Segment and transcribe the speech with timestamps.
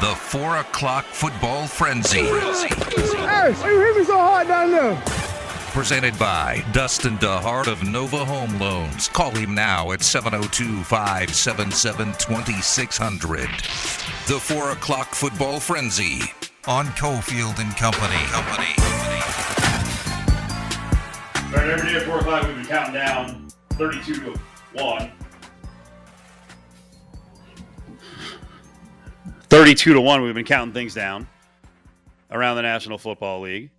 [0.00, 2.20] The 4 o'clock football frenzy.
[2.22, 4.96] Hey, you hit me so hard down there?
[5.74, 9.08] Presented by Dustin DeHart of Nova Home Loans.
[9.08, 13.40] Call him now at 702 577 2600.
[14.26, 16.22] The 4 o'clock football frenzy
[16.66, 18.16] on Cofield and Company.
[18.28, 18.74] Company.
[21.44, 24.40] All right, every day at 4 o'clock, we've been counting down 32 to
[24.72, 25.12] 1.
[29.50, 31.26] 32 to 1, we've been counting things down
[32.30, 33.70] around the National Football League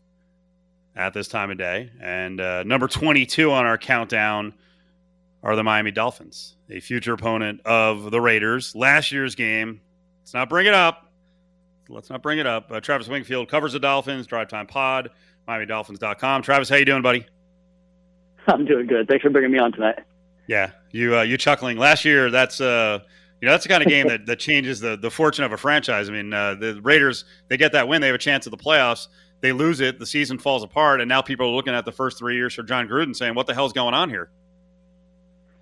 [0.97, 1.89] at this time of day.
[2.01, 4.53] And uh, number 22 on our countdown
[5.43, 8.75] are the Miami Dolphins, a future opponent of the Raiders.
[8.75, 9.79] Last year's game,
[10.21, 11.09] let's not bring it up.
[11.87, 12.69] Let's not bring it up.
[12.69, 15.09] Uh, Travis Wingfield covers the Dolphins, Drive Time Pod,
[15.47, 16.41] MiamiDolphins.com.
[16.41, 17.25] Travis, how you doing, buddy?
[18.47, 19.07] I'm doing good.
[19.07, 19.99] Thanks for bringing me on tonight.
[20.47, 21.77] Yeah, you uh, you chuckling.
[21.77, 22.99] Last year, that's uh,
[23.41, 25.57] you know that's the kind of game that, that changes the the fortune of a
[25.57, 26.07] franchise.
[26.09, 28.57] I mean, uh, the Raiders they get that win, they have a chance at the
[28.57, 29.07] playoffs.
[29.41, 32.19] They lose it, the season falls apart, and now people are looking at the first
[32.19, 34.29] three years for Jon Gruden, saying, "What the hell's going on here?"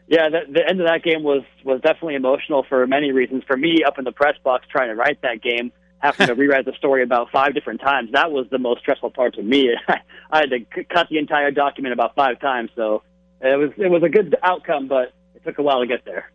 [0.07, 3.43] Yeah, the, the end of that game was was definitely emotional for many reasons.
[3.47, 6.65] For me, up in the press box trying to write that game, having to rewrite
[6.65, 9.73] the story about five different times, that was the most stressful part to me.
[10.31, 13.03] I had to c- cut the entire document about five times, so
[13.39, 16.29] it was it was a good outcome, but it took a while to get there.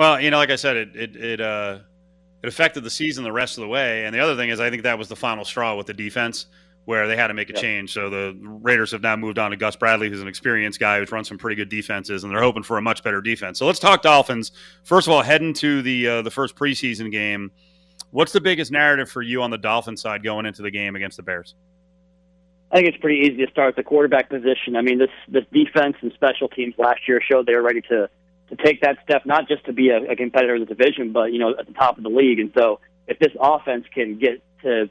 [0.00, 1.80] Well, you know, like I said, it it it, uh,
[2.42, 4.06] it affected the season the rest of the way.
[4.06, 6.46] And the other thing is, I think that was the final straw with the defense,
[6.86, 7.60] where they had to make a Yep.
[7.60, 7.92] change.
[7.92, 11.12] So the Raiders have now moved on to Gus Bradley, who's an experienced guy who's
[11.12, 13.58] run some pretty good defenses, and they're hoping for a much better defense.
[13.58, 14.52] So let's talk Dolphins.
[14.84, 17.50] First of all, heading to the uh, the first preseason game.
[18.10, 21.18] What's the biggest narrative for you on the Dolphins side going into the game against
[21.18, 21.54] the Bears?
[22.72, 24.76] I think it's pretty easy to start at the quarterback position.
[24.76, 28.08] I mean, this this defense and special teams last year showed they were ready to
[28.50, 31.32] to take that step, not just to be a, a competitor in the division, but
[31.32, 32.38] you know at the top of the league.
[32.38, 34.90] And so, if this offense can get to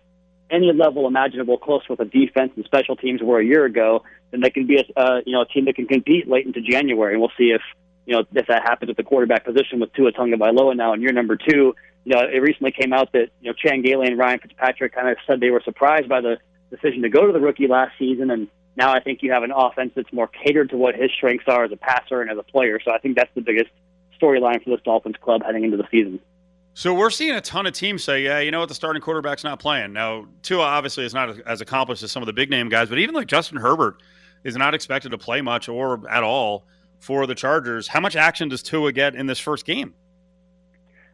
[0.49, 4.41] any level imaginable close with a defense and special teams were a year ago, then
[4.41, 7.13] they can be a uh, you know a team that can compete late into January.
[7.13, 7.61] And we'll see if
[8.05, 11.13] you know if that happens at the quarterback position with Tua Tagovailoa now in year
[11.13, 11.75] number two.
[12.05, 15.09] You know, it recently came out that you know Chan Gailey and Ryan Fitzpatrick kind
[15.09, 16.37] of said they were surprised by the
[16.71, 18.47] decision to go to the rookie last season, and
[18.79, 21.65] now I think you have an offense that's more catered to what his strengths are
[21.65, 22.79] as a passer and as a player.
[22.83, 23.69] So I think that's the biggest
[24.19, 26.19] storyline for this Dolphins club heading into the season.
[26.73, 28.69] So we're seeing a ton of teams say, "Yeah, you know what?
[28.69, 32.27] The starting quarterback's not playing." Now, Tua obviously is not as accomplished as some of
[32.27, 34.01] the big name guys, but even like Justin Herbert
[34.43, 36.65] is not expected to play much or at all
[36.99, 37.87] for the Chargers.
[37.87, 39.93] How much action does Tua get in this first game?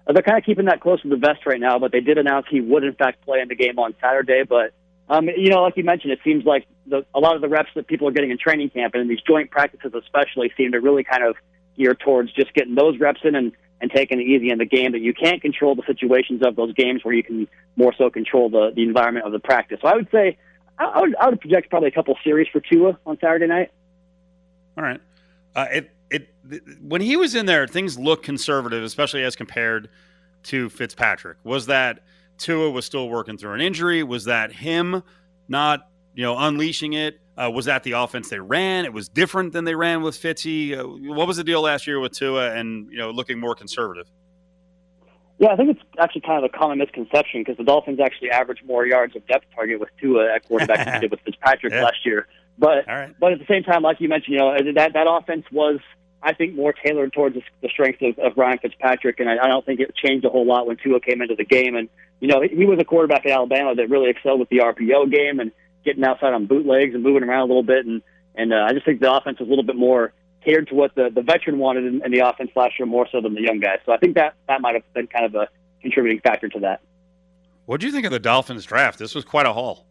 [0.08, 2.46] They're kind of keeping that close to the vest right now, but they did announce
[2.48, 4.44] he would in fact play in the game on Saturday.
[4.44, 4.74] But
[5.10, 7.70] um, you know, like you mentioned, it seems like the, a lot of the reps
[7.76, 10.80] that people are getting in training camp and in these joint practices, especially, seem to
[10.80, 11.36] really kind of
[11.78, 13.52] gear towards just getting those reps in and
[13.82, 14.94] and taking it easy in the game.
[14.94, 18.50] That you can't control the situations of those games where you can more so control
[18.50, 19.80] the the environment of the practice.
[19.82, 20.38] So I would say
[20.80, 23.72] I, I would I would project probably a couple series for Tua on Saturday night.
[24.78, 25.02] All right.
[25.56, 29.90] Uh, it it th- when he was in there, things looked conservative, especially as compared
[30.44, 31.38] to Fitzpatrick.
[31.44, 32.04] Was that
[32.38, 34.04] Tua was still working through an injury?
[34.04, 35.04] Was that him
[35.48, 37.20] not you know unleashing it?
[37.38, 38.86] Uh, was that the offense they ran?
[38.86, 40.78] It was different than they ran with Fitzy.
[40.78, 44.08] Uh, what was the deal last year with Tua and you know looking more conservative?
[45.38, 48.60] Yeah, I think it's actually kind of a common misconception because the Dolphins actually average
[48.66, 51.84] more yards of depth target with Tua at quarterback than they did with Fitzpatrick Yeah.
[51.84, 52.28] last year.
[52.58, 53.14] But right.
[53.20, 55.80] but at the same time, like you mentioned, you know that that offense was,
[56.26, 59.66] I think, more tailored towards the, strengths of, of Ryan Fitzpatrick, and I, I don't
[59.66, 61.76] think it changed a whole lot when Tua came into the game.
[61.76, 61.88] And
[62.20, 65.40] you know, he was a quarterback at Alabama that really excelled with the RPO game
[65.40, 65.52] and
[65.86, 67.86] getting outside on bootlegs and moving around a little bit.
[67.86, 68.02] And
[68.34, 70.14] and uh, I just think the offense was a little bit more
[70.44, 73.22] catered to what the the veteran wanted in, in the offense last year more so
[73.22, 73.80] than the young guys.
[73.86, 75.48] So I think that that might have been kind of a
[75.82, 76.82] contributing factor to that.
[77.66, 79.00] What do you think of the Dolphins draft?
[79.00, 79.86] This was quite a haul.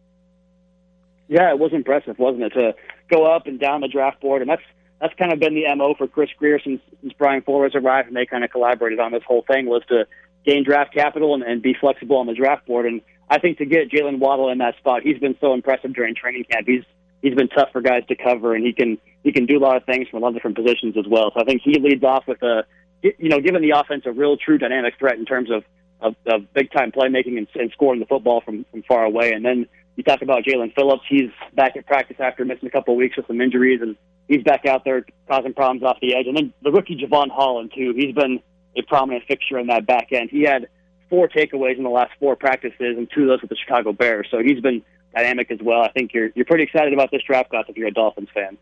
[1.29, 2.75] Yeah, it was impressive, wasn't it, to
[3.11, 4.63] go up and down the draft board, and that's
[5.01, 8.17] that's kind of been the mo for Chris Grier since, since Brian Flores arrived, and
[8.17, 10.07] they kind of collaborated on this whole thing was to
[10.45, 12.87] gain draft capital and, and be flexible on the draft board.
[12.87, 16.15] And I think to get Jaylen Waddle in that spot, he's been so impressive during
[16.15, 16.67] training camp.
[16.67, 16.85] He's
[17.23, 19.77] he's been tough for guys to cover, and he can he can do a lot
[19.77, 21.31] of things from a lot of different positions as well.
[21.35, 22.65] So I think he leads off with a
[23.03, 25.65] you know giving the offense a real true dynamic threat in terms of
[26.01, 29.33] of, of big time playmaking and, and scoring the football from from far away.
[29.33, 31.05] And then you talk about Jaelan Phillips.
[31.09, 33.97] He's back at practice after missing a couple of weeks with some injuries, and
[34.29, 36.27] he's back out there causing problems off the edge.
[36.27, 37.93] And then the rookie Jevon Holland too.
[37.97, 38.41] He's been
[38.77, 40.31] a prominent fixture in that back end.
[40.31, 40.69] He had
[41.09, 44.27] four takeaways in the last four practices, and two of those with the Chicago Bears.
[44.31, 44.83] So he's been
[45.15, 45.83] dynamic as well.
[45.83, 48.59] I think you're you're pretty excited about this draft class if you're a Dolphins fan.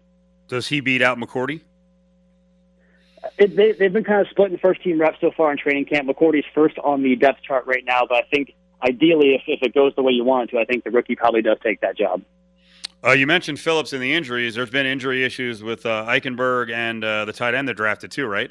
[0.48, 1.62] Does he beat out McCourty?
[3.38, 6.08] It, they, they've been kind of splitting first team reps so far in training camp.
[6.08, 8.52] McCourty's first on the depth chart right now, but I think
[8.82, 11.16] ideally, if, if it goes the way you want it to, I think the rookie
[11.16, 12.22] probably does take that job.
[13.04, 14.54] Uh, you mentioned Phillips and the injuries.
[14.54, 18.26] There's been injury issues with uh, Eichenberg and uh, the tight end that drafted too,
[18.26, 18.50] right?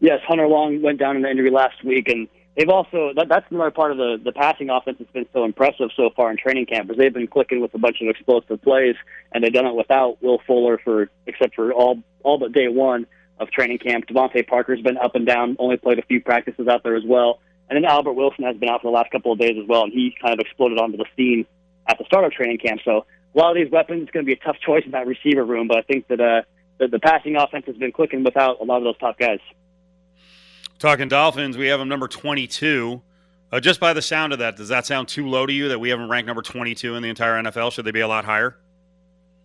[0.00, 3.46] Yes, Hunter Long went down in the injury last week, and they've also that, that's
[3.50, 6.66] another part of the the passing offense that's been so impressive so far in training
[6.66, 8.96] camp is they've been clicking with a bunch of explosive plays,
[9.32, 13.06] and they've done it without Will Fuller for except for all all but day one
[13.38, 14.06] of training camp.
[14.06, 17.38] DeVante Parker's been up and down, only played a few practices out there as well,
[17.72, 19.84] and then Albert Wilson has been out for the last couple of days as well,
[19.84, 21.46] and he kind of exploded onto the scene
[21.88, 22.82] at the start of training camp.
[22.84, 25.06] So a lot of these weapons, it's going to be a tough choice in that
[25.06, 26.42] receiver room, but I think that uh,
[26.76, 29.38] the, the passing offense has been clicking without a lot of those top guys.
[30.78, 33.00] Talking Dolphins, we have them number 22.
[33.50, 35.78] Uh, just by the sound of that, does that sound too low to you that
[35.78, 37.72] we have them ranked number 22 in the entire NFL?
[37.72, 38.56] Should they be a lot higher?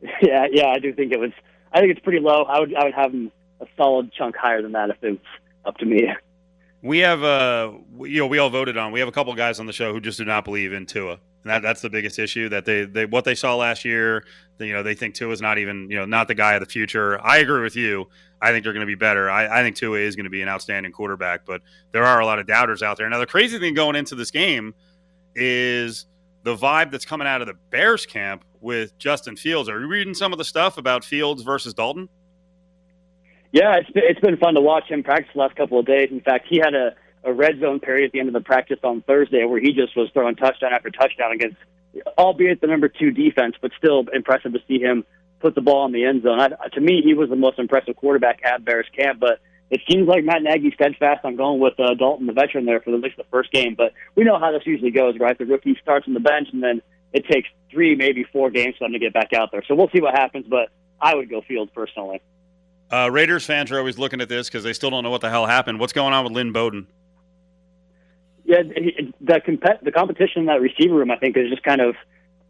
[0.21, 1.31] Yeah, yeah, I do think it was.
[1.71, 2.43] I think it's pretty low.
[2.43, 5.19] I would, I would have them a solid chunk higher than that if it was
[5.65, 6.09] up to me.
[6.81, 7.71] We have, uh,
[8.01, 8.91] you know, we all voted on.
[8.91, 11.13] We have a couple guys on the show who just do not believe in Tua.
[11.13, 14.25] And that, that's the biggest issue that they, they what they saw last year.
[14.59, 16.65] You know, they think Tua is not even you know not the guy of the
[16.65, 17.19] future.
[17.25, 18.09] I agree with you.
[18.41, 19.29] I think they're going to be better.
[19.29, 22.25] I, I think Tua is going to be an outstanding quarterback, but there are a
[22.25, 23.09] lot of doubters out there.
[23.09, 24.75] Now, the crazy thing going into this game
[25.35, 26.05] is
[26.43, 29.69] the vibe that's coming out of the Bears camp with Justin Fields.
[29.69, 32.09] Are you reading some of the stuff about Fields versus Dalton?
[33.51, 36.09] Yeah, it's been, it's been fun to watch him practice the last couple of days.
[36.11, 38.79] In fact, he had a, a red zone period at the end of the practice
[38.83, 41.57] on Thursday where he just was throwing touchdown after touchdown against,
[42.17, 45.05] albeit the number two defense, but still impressive to see him
[45.39, 46.39] put the ball in the end zone.
[46.39, 49.39] I, to me, he was the most impressive quarterback at Bears camp, but
[49.69, 52.93] it seems like Matt Nagy's steadfast on going with uh, Dalton, the veteran, there for
[52.93, 53.75] at least the first game.
[53.75, 55.37] But we know how this usually goes, right?
[55.37, 56.81] The rookie starts on the bench, and then
[57.13, 59.63] it takes three, maybe four games for them to get back out there.
[59.67, 60.69] So we'll see what happens, but
[61.01, 62.21] I would go Fields personally.
[62.91, 65.29] Uh, Raiders fans are always looking at this because they still don't know what the
[65.29, 65.79] hell happened.
[65.79, 66.87] What's going on with Lynn Bowden?
[68.45, 69.41] Yeah, the
[69.83, 71.95] the competition in that receiver room, I think, is just kind of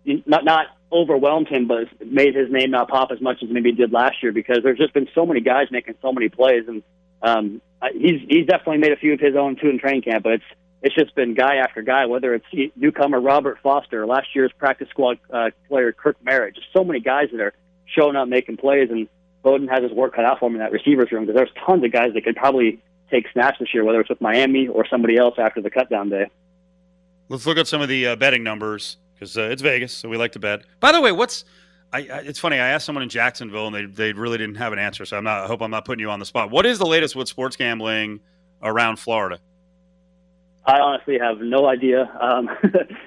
[0.06, 3.78] not not overwhelmed him, but made his name not pop as much as maybe it
[3.78, 6.84] did last year because there's just been so many guys making so many plays, and
[7.24, 7.62] um,
[7.94, 10.24] he's he's definitely made a few of his own too in training camp.
[10.24, 10.46] But it's
[10.84, 12.46] it's just been guy after guy, whether it's
[12.76, 17.30] newcomer Robert Foster, last year's practice squad uh, player Kirk Merritt, just so many guys
[17.32, 17.54] that are
[17.86, 19.08] showing up making plays, and
[19.48, 21.82] Bowden has his work cut out for him in that receivers room because there's tons
[21.82, 25.16] of guys that could probably take snaps this year, whether it's with Miami or somebody
[25.16, 26.30] else after the cutdown day.
[27.30, 30.18] Let's look at some of the uh, betting numbers because uh, it's Vegas, so we
[30.18, 30.64] like to bet.
[30.82, 31.46] By the way, what's
[31.94, 32.58] I, I, it's funny.
[32.58, 35.06] I asked someone in Jacksonville, and they they really didn't have an answer.
[35.06, 35.46] So I'm not.
[35.46, 36.52] I hope I'm not putting you on the spot.
[36.52, 38.20] What is the latest with sports gambling
[38.62, 39.40] around Florida?
[40.66, 42.12] I honestly have no idea.
[42.20, 42.50] Um,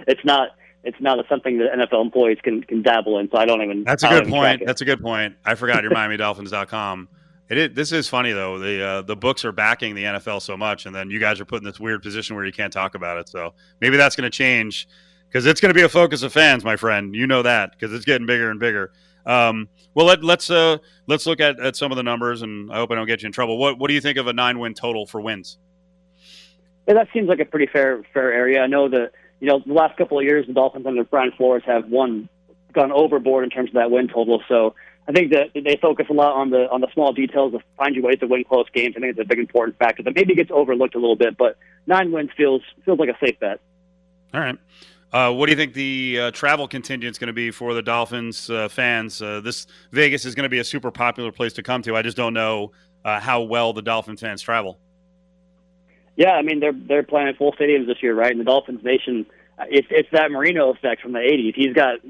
[0.06, 0.52] it's not.
[0.82, 3.30] It's not something that NFL employees can, can dabble in.
[3.30, 3.84] So I don't even.
[3.84, 4.62] That's a good point.
[4.64, 5.36] That's a good point.
[5.44, 7.08] I forgot your MiamiDolphins.com.
[7.50, 8.58] It is, this is funny though.
[8.58, 11.44] The uh, the books are backing the NFL so much, and then you guys are
[11.44, 13.28] put in this weird position where you can't talk about it.
[13.28, 14.88] So maybe that's going to change
[15.28, 17.14] because it's going to be a focus of fans, my friend.
[17.14, 18.92] You know that because it's getting bigger and bigger.
[19.26, 20.78] Um, well, let, us let's, uh,
[21.08, 23.26] let's look at, at some of the numbers, and I hope I don't get you
[23.26, 23.58] in trouble.
[23.58, 25.58] What what do you think of a nine win total for wins?
[26.86, 28.62] Yeah, that seems like a pretty fair fair area.
[28.62, 31.62] I know that you know the last couple of years the Dolphins under Brian Flores
[31.66, 32.28] have won
[32.72, 34.42] gone overboard in terms of that win total.
[34.48, 34.74] So
[35.08, 38.02] I think that they focus a lot on the on the small details of finding
[38.02, 38.94] ways to win close games.
[38.96, 41.58] I think it's a big important factor that maybe gets overlooked a little bit, but
[41.86, 43.60] nine wins feels feels like a safe bet.
[44.32, 44.58] All right.
[45.12, 47.82] Uh, what do you think the uh, travel contingent is going to be for the
[47.82, 49.20] Dolphins uh, fans?
[49.20, 51.96] Uh, this Vegas is going to be a super popular place to come to.
[51.96, 52.70] I just don't know
[53.04, 54.78] uh, how well the Dolphin fans travel.
[56.20, 58.30] Yeah, I mean they're they're playing full stadiums this year, right?
[58.30, 59.24] And the Dolphins Nation,
[59.58, 61.54] uh, it's it's that Marino effect from the '80s.
[61.54, 62.00] He's got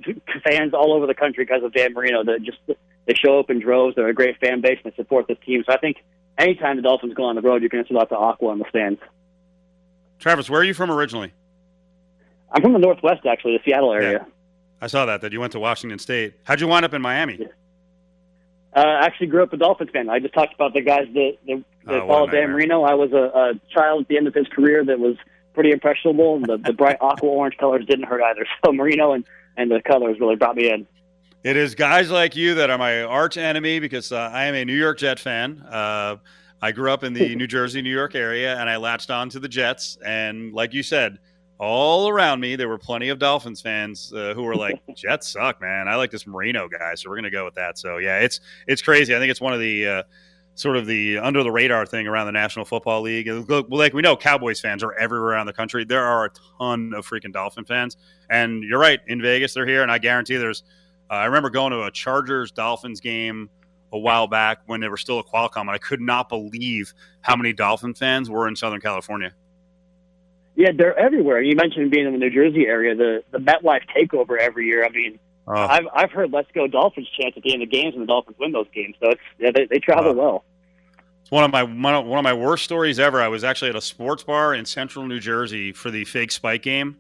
[0.43, 2.59] fans all over the country because of Dan Marino that just
[3.07, 3.95] they show up in droves.
[3.95, 5.63] They're a great fan base and they support this team.
[5.65, 5.99] So I think
[6.37, 8.59] anytime the Dolphins go on the road, you're going to see lots of aqua in
[8.59, 8.99] the stands.
[10.19, 11.33] Travis, where are you from originally?
[12.51, 14.13] I'm from the Northwest, actually, the Seattle area.
[14.13, 14.25] Yeah.
[14.81, 16.35] I saw that, that you went to Washington State.
[16.43, 17.37] How'd you wind up in Miami?
[17.39, 17.47] Yeah.
[18.75, 20.09] Uh, I actually grew up a Dolphins fan.
[20.09, 22.83] I just talked about the guys that, that, that oh, followed Dan Marino.
[22.83, 25.17] I was a, a child at the end of his career that was
[25.55, 28.47] pretty impressionable, and the, the bright aqua orange colors didn't hurt either.
[28.65, 29.25] So Marino and,
[29.57, 30.87] and the colors really brought me in.
[31.43, 34.65] It is guys like you that are my arch enemy because uh, I am a
[34.65, 35.61] New York Jet fan.
[35.63, 36.17] Uh,
[36.63, 39.41] I grew up in the New Jersey, New York area, and I latched on to
[39.41, 39.97] the Jets.
[40.05, 41.19] And like you said,
[41.61, 45.61] all around me, there were plenty of Dolphins fans uh, who were like, "Jets suck,
[45.61, 45.89] man.
[45.89, 48.81] I like this Marino guy, so we're gonna go with that." So yeah, it's it's
[48.81, 49.15] crazy.
[49.15, 50.03] I think it's one of the uh,
[50.55, 53.29] sort of the under the radar thing around the National Football League.
[53.69, 55.85] Like we know, Cowboys fans are everywhere around the country.
[55.85, 57.99] There are a ton of freaking Dolphin fans,
[58.31, 59.01] and you're right.
[59.07, 60.65] In Vegas, they're here, and I guarantee there's.
[61.11, 63.51] Uh, I remember going to a Chargers Dolphins game
[63.93, 67.37] a while back when they were still a Qualcomm, and I could not believe how
[67.37, 69.35] many Dolphin fans were in Southern California.
[70.61, 71.41] Yeah, they're everywhere.
[71.41, 74.85] You mentioned being in the New Jersey area, the the MetLife takeover every year.
[74.85, 77.95] I mean, Oh, I've I've heard "Let's Go Dolphins" chants at the end of games,
[77.95, 78.95] and the Dolphins win those games.
[79.03, 80.45] So it's yeah, they, they travel well.
[81.23, 83.21] It's one of my one of, my worst stories ever.
[83.21, 86.63] I was actually at a sports bar in Central New Jersey for the fake spike
[86.63, 86.99] game,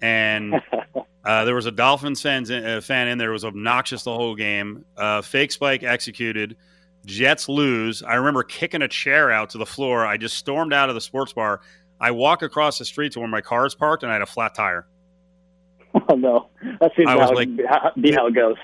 [0.00, 0.54] and
[1.24, 3.30] uh, there was a Dolphins fans uh, fan in there.
[3.30, 4.86] It was obnoxious the whole game.
[4.96, 6.56] Uh, fake spike executed.
[7.04, 8.02] Jets lose.
[8.02, 10.06] I remember kicking a chair out to the floor.
[10.06, 11.60] I just stormed out of the sports bar.
[12.02, 14.26] I walk across the street to where my car is parked, and I had a
[14.26, 14.86] flat tire.
[16.08, 16.48] oh no,
[16.80, 18.56] that seems I was how, like- how, be how it goes.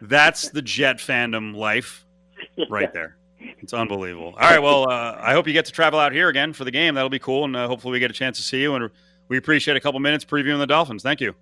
[0.00, 2.04] That's the Jet fandom life
[2.70, 3.16] right there.
[3.60, 4.34] It's unbelievable.
[4.36, 6.70] All right, well, uh, I hope you get to travel out here again for the
[6.70, 6.94] game.
[6.94, 8.74] That'll be cool, and uh, hopefully we get a chance to see you.
[8.74, 8.90] And
[9.28, 11.02] we appreciate a couple minutes previewing the Dolphins.
[11.02, 11.34] Thank you.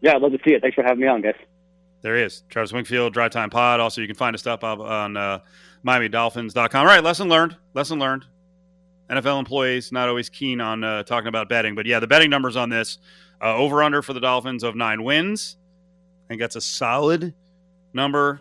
[0.00, 0.60] Yeah, I'd love to see it.
[0.62, 1.34] Thanks for having me on, guys.
[2.02, 3.80] There he is, Travis Wingfield, Drive Time Pod.
[3.80, 5.40] Also, you can find stuff up on uh,
[5.86, 6.80] MiamiDolphins.com.
[6.80, 7.56] All right, lesson learned.
[7.72, 8.26] Lesson learned.
[9.10, 12.56] NFL employees not always keen on uh, talking about betting, but yeah, the betting numbers
[12.56, 12.98] on this
[13.42, 15.56] uh, over under for the Dolphins of nine wins.
[16.24, 17.34] I think that's a solid
[17.92, 18.40] number.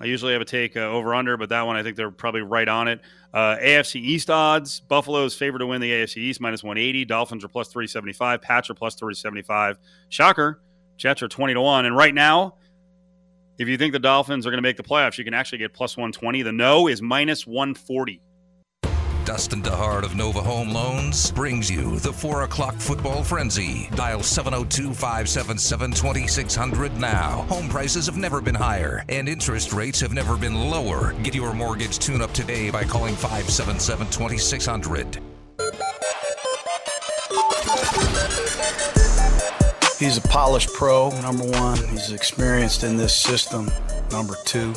[0.00, 2.42] I usually have a take uh, over under, but that one I think they're probably
[2.42, 3.00] right on it.
[3.32, 7.04] Uh, AFC East odds: Buffalo's favored to win the AFC East minus one eighty.
[7.04, 8.42] Dolphins are plus three seventy five.
[8.42, 9.78] Pats are plus three seventy five.
[10.08, 10.60] Shocker,
[10.96, 11.86] Jets are twenty to one.
[11.86, 12.56] And right now,
[13.58, 15.72] if you think the Dolphins are going to make the playoffs, you can actually get
[15.72, 16.42] plus one twenty.
[16.42, 18.20] The no is minus one forty.
[19.32, 23.88] Dustin DeHart of Nova Home Loans brings you the 4 o'clock football frenzy.
[23.94, 27.46] Dial 702 577 2600 now.
[27.48, 31.14] Home prices have never been higher, and interest rates have never been lower.
[31.22, 35.18] Get your mortgage tune up today by calling 577 2600.
[39.98, 41.78] He's a polished pro, number one.
[41.88, 43.70] He's experienced in this system,
[44.10, 44.74] number two.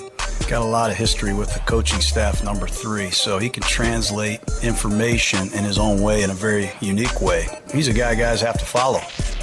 [0.48, 3.10] Got a lot of history with the coaching staff, number three.
[3.10, 7.48] So he can translate information in his own way in a very unique way.
[7.74, 9.02] He's a guy guys have to follow.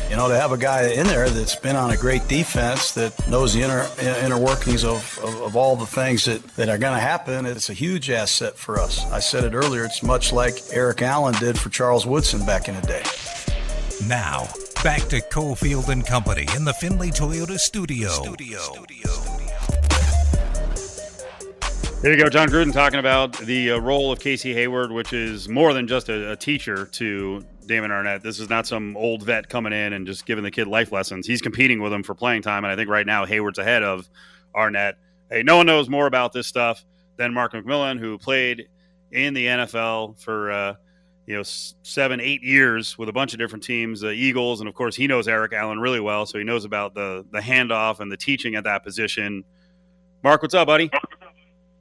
[0.08, 3.28] You know, to have a guy in there that's been on a great defense that
[3.28, 3.86] knows the inner
[4.24, 7.68] inner workings of, of, of all the things that, that are going to happen, it's
[7.68, 9.04] a huge asset for us.
[9.10, 12.76] I said it earlier, it's much like Eric Allen did for Charles Woodson back in
[12.76, 13.02] the day.
[14.06, 14.48] Now,
[14.84, 18.08] back to Cofield and Company in the Finley Toyota studio.
[22.02, 25.48] Here you go, Jon Gruden talking about the uh, role of Casey Hayward, which is
[25.48, 28.22] more than just a, a teacher to Damon Arnette.
[28.22, 31.28] This is not some old vet coming in and just giving the kid life lessons.
[31.28, 34.08] He's competing with him for playing time, and I think right now Hayward's ahead of
[34.52, 34.94] Arnette.
[35.30, 36.84] Hey, no one knows more about this stuff
[37.18, 38.66] than Mark McMillian, who played
[39.12, 40.74] in the NFL for uh,
[41.26, 44.74] you know seven, eight years with a bunch of different teams, the Eagles, and of
[44.74, 48.10] course he knows Eric Allen really well, so he knows about the the handoff and
[48.10, 49.44] the teaching at that position.
[50.24, 50.90] Mark, what's up, buddy?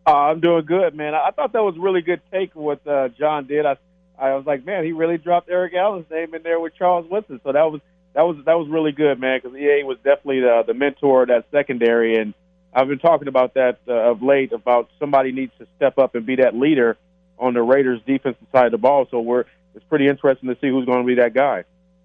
[0.05, 1.13] Uh, I'm doing good, man.
[1.13, 3.65] I, thought that was really good take what uh, John did.
[3.65, 3.77] I
[4.17, 7.39] I was like, man, he really dropped Eric Allen's name in there with Charles Woodson.
[7.43, 7.81] So that was
[8.13, 11.27] that was that was really good, man, because EA was definitely the the mentor of
[11.29, 12.33] that secondary, and
[12.73, 16.25] I've been talking about that uh, of late about somebody needs to step up and
[16.25, 16.97] be that leader
[17.37, 19.07] on the Raiders' defensive side of the ball.
[19.09, 21.63] So we're it's pretty interesting to see who's going to be that guy.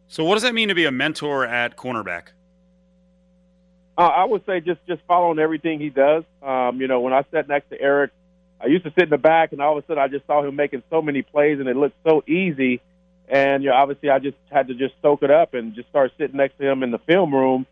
[0.09, 2.29] So, what does that mean to be a mentor at cornerback?
[3.99, 6.25] Uh, I would say just just following everything he does.
[6.43, 8.11] Um, you know, when I sat next to Eric,
[8.61, 10.43] I used to sit in the back, and all of a sudden I just saw
[10.43, 12.81] him making so many plays, and it looked so easy.
[13.29, 16.13] And you know, obviously, I just had to just soak it up and just start
[16.19, 17.67] sitting next to him in the film room.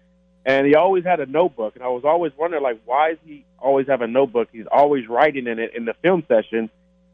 [0.46, 3.44] And he always had a notebook, and I was always wondering, like, why does he
[3.58, 4.48] always have a notebook?
[4.52, 6.68] He's always writing in it in the film session,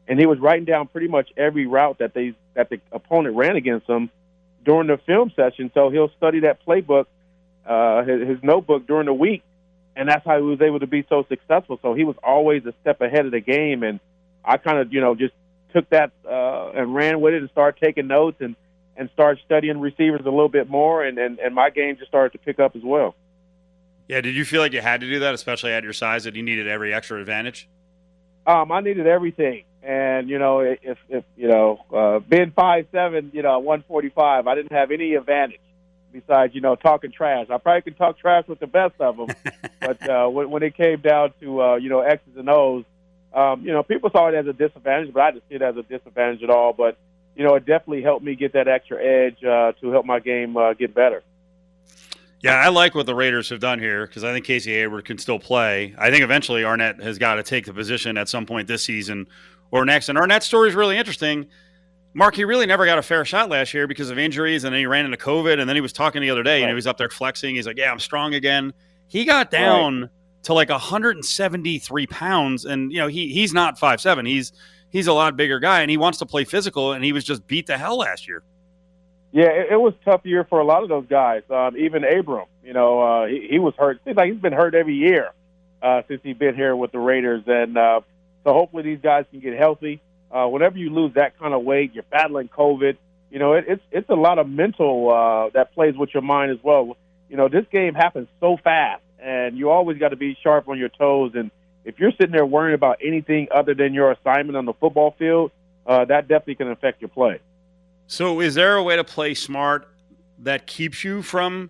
[0.07, 3.55] and he was writing down pretty much every route that they that the opponent ran
[3.55, 4.09] against him
[4.65, 5.71] during the film session.
[5.73, 7.05] So he'll study that playbook
[7.65, 9.43] uh, his, his notebook during the week,
[9.95, 11.79] and that's how he was able to be so successful.
[11.81, 13.99] So he was always a step ahead of the game, and
[14.43, 15.33] I kind of you know just
[15.73, 18.55] took that uh, and ran with it and started taking notes and
[18.97, 22.37] and started studying receivers a little bit more, and and, and my game just started
[22.37, 23.15] to pick up as well.
[24.07, 26.35] Yeah, did you feel like you had to do that, especially at your size, that
[26.35, 27.69] you needed every extra advantage?
[28.45, 33.31] Um, I needed everything, and you know, if if you know, uh, being five seven,
[33.33, 35.59] you know, one forty five, I didn't have any advantage
[36.11, 37.47] besides you know talking trash.
[37.49, 39.27] I probably could talk trash with the best of them,
[39.79, 42.85] but uh, when, when it came down to uh, you know X's and O's,
[43.33, 45.77] um, you know, people saw it as a disadvantage, but I didn't see it as
[45.77, 46.73] a disadvantage at all.
[46.73, 46.97] But
[47.35, 50.57] you know, it definitely helped me get that extra edge uh, to help my game
[50.57, 51.23] uh, get better.
[52.41, 55.19] Yeah, I like what the Raiders have done here because I think Casey Hayward can
[55.19, 55.93] still play.
[55.97, 59.27] I think eventually Arnette has got to take the position at some point this season
[59.69, 60.09] or next.
[60.09, 61.47] And Arnette's story is really interesting.
[62.13, 64.79] Mark, he really never got a fair shot last year because of injuries, and then
[64.79, 66.69] he ran into COVID, and then he was talking the other day, and Right.
[66.71, 67.55] he was up there flexing.
[67.55, 68.73] He's like, "Yeah, I'm strong again."
[69.07, 70.09] He got down
[70.43, 74.25] to like 173 pounds, and you know he he's not five seven.
[74.25, 74.51] He's
[74.89, 77.47] he's a lot bigger guy, and he wants to play physical, and he was just
[77.47, 78.43] beat the hell last year.
[79.31, 81.43] Yeah, it, it was a tough year for a lot of those guys.
[81.49, 84.01] Um, even Abram, you know, uh, he, he was hurt.
[84.03, 85.31] Seems like he's been hurt every year
[85.81, 88.01] uh, since he's been here with the Raiders, and uh,
[88.43, 90.01] so hopefully these guys can get healthy.
[90.31, 92.97] Uh, whenever you lose that kind of weight, you're battling COVID.
[93.29, 96.51] You know, it, it's it's a lot of mental uh, that plays with your mind
[96.51, 96.97] as well.
[97.29, 100.77] You know, this game happens so fast, and you always got to be sharp on
[100.77, 101.31] your toes.
[101.35, 101.51] And
[101.85, 105.51] if you're sitting there worrying about anything other than your assignment on the football field,
[105.85, 107.39] uh, that definitely can affect your play.
[108.07, 109.87] So, is there a way to play smart
[110.39, 111.69] that keeps you from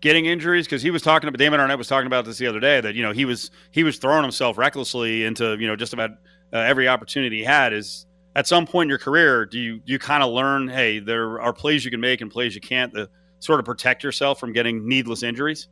[0.00, 0.66] getting injuries?
[0.66, 2.94] Because he was talking about Damon Arnette was talking about this the other day that
[2.94, 6.10] you know he was he was throwing himself recklessly into you know just about
[6.52, 7.72] uh, every opportunity he had.
[7.72, 11.40] Is at some point in your career, do you you kind of learn, hey, there
[11.40, 13.08] are plays you can make and plays you can't to
[13.40, 15.68] sort of protect yourself from getting needless injuries?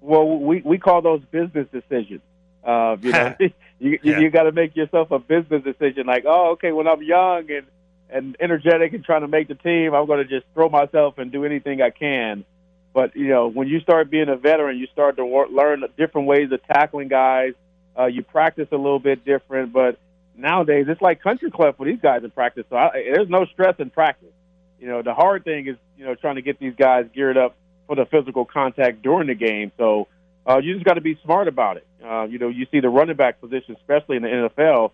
[0.00, 2.22] Well, we we call those business decisions.
[2.64, 3.34] Uh, you know,
[3.78, 4.18] you yeah.
[4.18, 6.06] you got to make yourself a business decision.
[6.06, 7.66] Like, oh, okay, when I'm young and
[8.08, 11.32] and energetic and trying to make the team, I'm going to just throw myself and
[11.32, 12.44] do anything I can.
[12.92, 16.52] But you know, when you start being a veteran, you start to learn different ways
[16.52, 17.54] of tackling guys.
[17.98, 19.98] Uh, you practice a little bit different, but
[20.36, 22.64] nowadays it's like country club for these guys in practice.
[22.70, 24.32] So I, there's no stress in practice.
[24.80, 27.54] You know, the hard thing is you know trying to get these guys geared up
[27.86, 29.72] for the physical contact during the game.
[29.76, 30.08] So
[30.48, 31.86] uh, you just got to be smart about it.
[32.04, 34.90] Uh, you know, you see the running back position, especially in the NFL,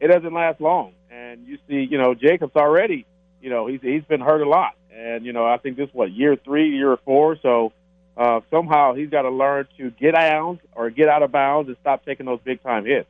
[0.00, 0.92] it doesn't last long.
[1.10, 3.06] And you see, you know, Jacobs already,
[3.40, 4.74] you know, he's he's been hurt a lot.
[4.94, 7.36] And you know, I think this what year three, year four.
[7.42, 7.72] So
[8.16, 11.76] uh, somehow he's got to learn to get out or get out of bounds and
[11.80, 13.08] stop taking those big time hits.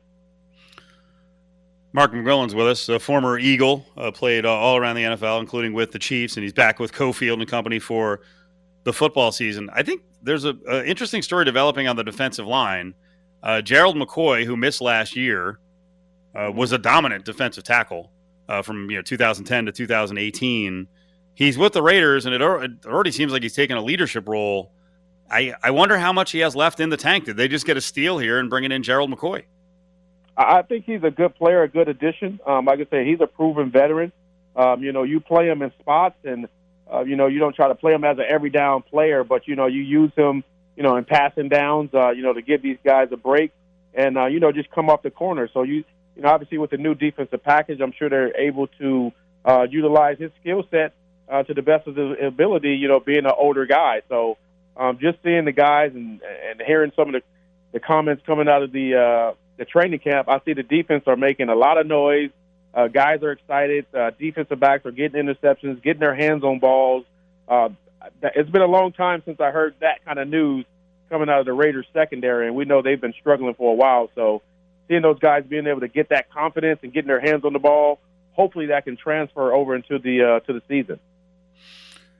[1.93, 5.91] Mark McMillian's with us, a former Eagle, uh, played all around the NFL, including with
[5.91, 8.21] the Chiefs, and he's back with Cofield and company for
[8.83, 9.69] the football season.
[9.73, 12.93] I think there's a, interesting story developing on the defensive line.
[13.41, 15.59] Uh, Gerald McCoy, who missed last year,
[16.35, 18.11] uh, was a dominant defensive tackle
[18.49, 20.87] uh, from you know 2010 to 2018.
[21.33, 24.71] He's with the Raiders, and it already seems like he's taking a leadership role.
[25.29, 27.25] I, I wonder how much he has left in the tank.
[27.25, 29.43] Did they just get a steal here and bring in Gerald McCoy?
[30.37, 32.39] I think he's a good player, a good addition.
[32.45, 34.11] Um, like I said, he's a proven veteran.
[34.55, 36.47] Um, you know, you play him in spots, and
[36.91, 39.47] uh, you know you don't try to play him as an every down player, but
[39.47, 40.43] you know you use him,
[40.75, 43.51] you know, in passing downs, uh, you know, to give these guys a break,
[43.93, 45.49] and uh, you know just come off the corner.
[45.53, 45.83] So you,
[46.15, 49.11] you know, obviously with the new defensive package, I'm sure they're able to
[49.43, 50.93] uh, utilize his skill set
[51.29, 52.75] uh, to the best of his ability.
[52.75, 54.37] You know, being an older guy, so
[54.77, 57.21] um, just seeing the guys and and hearing some of the
[57.73, 61.15] the comments coming out of the uh, the training camp, I see the defense are
[61.15, 62.29] making a lot of noise.
[62.73, 63.85] Uh, guys are excited.
[63.93, 67.05] Uh, defensive backs are getting interceptions, getting their hands on balls.
[67.47, 67.69] Uh,
[68.21, 70.65] it's been a long time since I heard that kind of news
[71.09, 74.09] coming out of the Raiders secondary, and we know they've been struggling for a while.
[74.15, 74.41] So
[74.87, 77.59] seeing those guys being able to get that confidence and getting their hands on the
[77.59, 77.99] ball,
[78.33, 80.99] hopefully that can transfer over into the uh, to the season.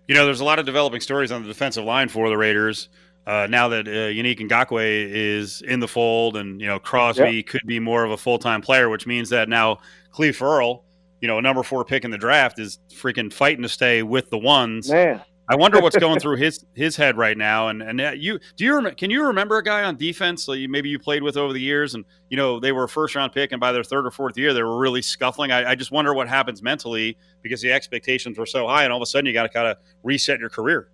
[0.07, 2.89] You know, there's a lot of developing stories on the defensive line for the Raiders.
[3.25, 7.47] Uh, now that uh, Yannick Ngakoue is in the fold, and you know Crosby yep.
[7.47, 9.79] could be more of a full time player, which means that now
[10.13, 10.85] Clelin Ferrell,
[11.19, 14.29] you know, a number four pick in the draft, is freaking fighting to stay with
[14.29, 14.89] the ones.
[14.89, 15.21] Man.
[15.49, 17.69] I wonder what's going through his his head right now.
[17.69, 20.57] And and uh, you do you rem- can you remember a guy on defense that
[20.57, 23.15] you, maybe you played with over the years, and you know they were a first
[23.15, 25.51] round pick, and by their third or fourth year they were really scuffling.
[25.51, 28.97] I, I just wonder what happens mentally because the expectations were so high, and all
[28.99, 30.89] of a sudden you got to kind of reset your career.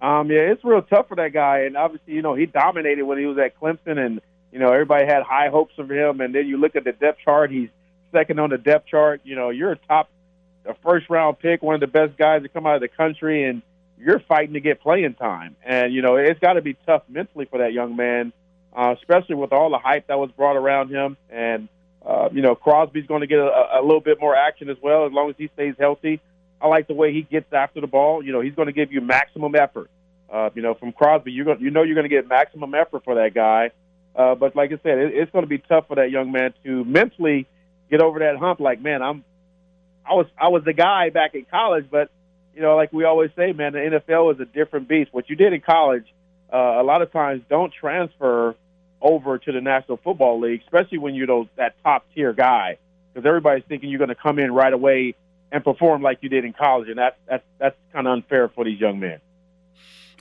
[0.00, 3.18] Um, yeah, it's real tough for that guy, and obviously, you know, he dominated when
[3.18, 4.20] he was at Clemson, and
[4.52, 6.20] you know, everybody had high hopes of him.
[6.20, 7.68] And then you look at the depth chart; he's
[8.12, 9.22] second on the depth chart.
[9.24, 10.10] You know, you're a top,
[10.68, 13.44] a first round pick, one of the best guys to come out of the country,
[13.44, 13.62] and
[13.98, 15.56] you're fighting to get playing time.
[15.64, 18.32] And you know, it's got to be tough mentally for that young man,
[18.76, 21.16] uh, especially with all the hype that was brought around him.
[21.30, 21.68] And
[22.04, 25.06] uh, you know, Crosby's going to get a, a little bit more action as well,
[25.06, 26.20] as long as he stays healthy.
[26.60, 28.24] I like the way he gets after the ball.
[28.24, 29.90] You know, he's going to give you maximum effort.
[30.32, 33.04] Uh, you know, from Crosby, you're going, you know, you're going to get maximum effort
[33.04, 33.70] for that guy.
[34.14, 36.54] Uh, but like I said, it, it's going to be tough for that young man
[36.64, 37.46] to mentally
[37.90, 38.60] get over that hump.
[38.60, 39.24] Like, man, I'm,
[40.08, 42.10] I was, I was the guy back in college, but
[42.54, 45.12] you know, like we always say, man, the NFL is a different beast.
[45.12, 46.06] What you did in college,
[46.52, 48.54] uh, a lot of times don't transfer
[49.02, 52.78] over to the National Football League, especially when you're those, that top tier guy,
[53.12, 55.14] because everybody's thinking you're going to come in right away
[55.52, 58.64] and perform like you did in college, and that's that's that's kind of unfair for
[58.64, 59.20] these young men.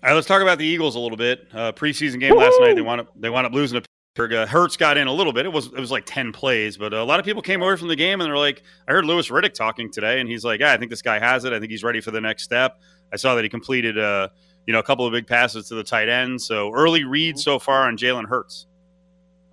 [0.04, 1.48] All right, let's talk about the Eagles a little bit.
[1.54, 2.41] Uh, preseason game Woo!
[2.41, 4.47] last night, they wound up they wound up losing to Pittsburgh.
[4.47, 5.45] Hurts got in a little bit.
[5.45, 7.89] It was it was like ten plays, but a lot of people came away from
[7.89, 10.71] the game and they're like, I heard Louis Riddick talking today, and he's like, Yeah,
[10.71, 11.51] I think this guy has it.
[11.51, 12.80] I think he's ready for the next step.
[13.12, 14.30] I saw that he completed uh,
[14.65, 16.41] you know a couple of big passes to the tight end.
[16.41, 18.67] So early read so far on Jalen Hurts.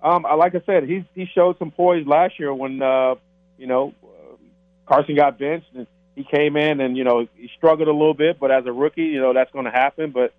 [0.01, 3.15] Um, like I said, he he showed some poise last year when uh,
[3.57, 3.93] you know
[4.85, 8.39] Carson got benched, and he came in and you know he struggled a little bit,
[8.39, 10.11] but as a rookie, you know that's going to happen.
[10.11, 10.33] But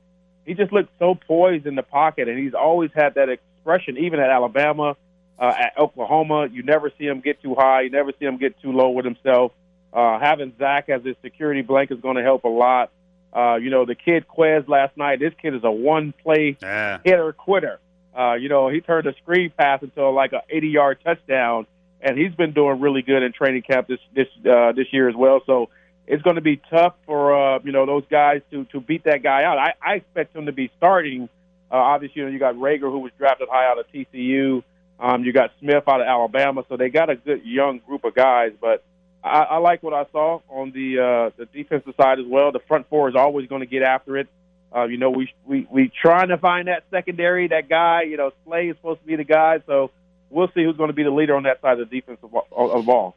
[0.47, 3.29] he just looked so poised in the pocket, and he's always had that
[3.65, 4.95] expression, even at Alabama,
[5.39, 6.49] uh, at Oklahoma.
[6.53, 7.83] You never see him get too high.
[7.83, 9.53] You never see him get too low with himself.
[9.93, 12.91] Uh, having Zach as his security blanket is going to help a lot.
[13.33, 15.19] Uh, you know, the kid Quez last night.
[15.21, 16.99] This kid is a one-play Yeah.
[17.05, 17.81] hitter quitter.
[18.17, 21.67] Uh, you know, he turned a screen pass into like a 80-yard touchdown,
[22.01, 25.17] and he's been doing really good in training camp this this uh, this year as
[25.17, 25.41] well.
[25.47, 25.71] So
[26.07, 29.23] it's going to be tough for uh, you know those guys to to beat that
[29.25, 29.59] guy out.
[29.59, 31.29] I, I expect him to be starting.
[31.75, 34.63] Uh, obviously, you know you got Reagor who was drafted high out of TCU.
[35.01, 38.15] Um, you got Smith out of Alabama, so they got a good young group of
[38.15, 38.53] guys.
[38.61, 38.85] But
[39.25, 42.53] I, I like what I saw on the uh, the defensive side as well.
[42.53, 44.29] The front four is always going to get after it.
[44.73, 48.03] Uh, you know, we we we trying to find that secondary, that guy.
[48.03, 49.91] You know, Slay is supposed to be the guy, so
[50.31, 52.71] we'll see who's going to be the leader on that side of the defensive of,
[52.71, 53.17] of ball.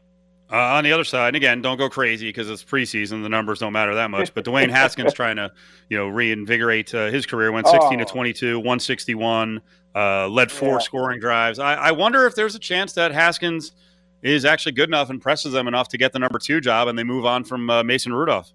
[0.49, 3.59] Uh, on the other side, and again, don't go crazy because it's preseason; the numbers
[3.59, 4.33] don't matter that much.
[4.33, 5.51] But Dwayne Haskins trying to,
[5.89, 7.51] you know, reinvigorate uh, his career.
[7.51, 8.07] Went sixteen to Oh.
[8.07, 9.61] twenty-two, one sixty-one,
[9.93, 10.77] uh, led four Yeah.
[10.79, 11.59] scoring drives.
[11.59, 13.73] I, I wonder if there's a chance that Haskins
[14.23, 16.97] is actually good enough and presses them enough to get the number two job, and
[16.97, 18.51] they move on from uh, Mason Rudolph.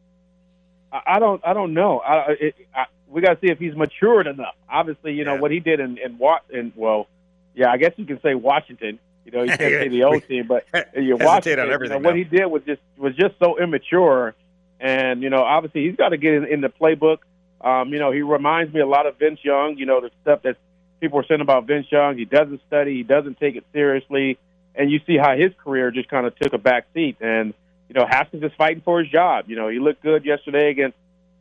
[0.92, 1.98] I, I don't I don't know.
[2.00, 4.54] I, it, I, we got to see if he's matured enough.
[4.66, 5.40] Obviously, you know Yeah.
[5.40, 7.06] what he did in in what in well,
[7.54, 8.98] yeah, I guess you can say Washington.
[9.24, 11.74] You know, you can't say the old team, but you watch Washington, on you know,
[11.74, 14.34] everything what he did was just was just so immature,
[14.80, 17.18] and you know, obviously he's got to get in, in the playbook.
[17.60, 19.76] Um, you know, he reminds me a lot of Vince Young.
[19.78, 20.56] You know, the stuff that
[21.00, 22.16] people are saying about Vince Young.
[22.18, 22.94] He doesn't study.
[22.96, 24.38] He doesn't take it seriously,
[24.74, 27.16] and you see how his career just kind of took a back seat.
[27.20, 27.54] And
[27.88, 29.44] you know, Haskins is fighting for his job.
[29.48, 30.96] You know, he looked good yesterday against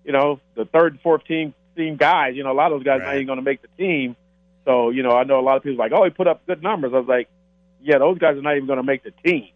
[0.06, 2.36] you know the third and fourth team team guys.
[2.36, 3.06] You know, a lot of those guys Right.
[3.08, 4.16] not even going to make the team.
[4.66, 6.46] So you know, I know a lot of people are like, oh, he put up
[6.46, 6.92] good numbers.
[6.94, 7.28] I was like,
[7.84, 9.50] yeah, those guys are not even going to make the team.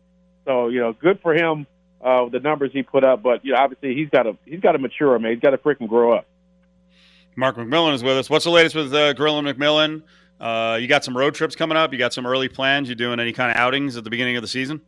[0.45, 1.67] So you know, good for him.
[2.03, 4.73] Uh, the numbers he put up, but you know, obviously he's got to he's got
[4.73, 5.31] to mature, man.
[5.31, 6.25] He's got to freaking grow up.
[7.35, 8.29] Mark McMillian is with us.
[8.29, 10.03] What's the latest with uh, Grill and McMillan?
[10.39, 11.91] Uh, you got some road trips coming up.
[11.91, 12.89] You got some early plans.
[12.89, 14.81] You doing any kind of outings at the beginning of the season?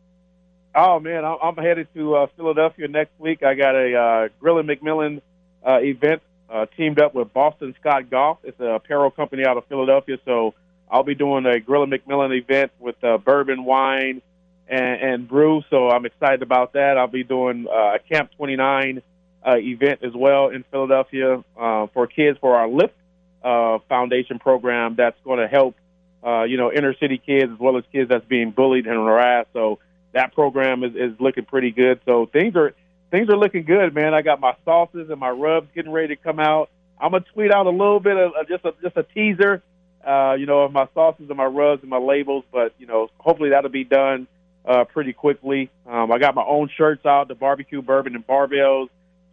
[0.74, 3.42] Oh man, I'm, I'm headed to uh, Philadelphia next week.
[3.42, 5.20] I got a uh, Grill and McMillan
[5.66, 8.38] uh, event uh, teamed up with Boston Scott Golf.
[8.44, 10.54] It's a apparel company out of Philadelphia, so
[10.90, 14.22] I'll be doing a Grill and McMillan event with uh, bourbon, wine,
[14.68, 15.62] and, and brew.
[15.70, 16.96] So I'm excited about that.
[16.98, 19.02] I'll be doing uh, a Camp 29
[19.46, 22.94] uh, event as well in Philadelphia uh, for kids for our Lift
[23.42, 24.94] uh, Foundation program.
[24.96, 25.76] That's going to help
[26.24, 29.48] uh, you know inner city kids as well as kids that's being bullied and harassed.
[29.52, 29.78] So
[30.12, 32.00] that program is, is looking pretty good.
[32.04, 32.74] So things are
[33.10, 34.14] things are looking good, man.
[34.14, 36.70] I got my sauces and my rubs getting ready to come out.
[37.00, 39.62] I'm gonna tweet out a little bit of, of just a just a teaser,
[40.06, 42.44] uh, you know, of my sauces and my rubs and my labels.
[42.52, 44.26] But you know, hopefully that'll be done
[44.64, 45.70] uh, pretty quickly.
[45.86, 48.88] Um, I got my own shirts out, the barbecue bourbon and barbells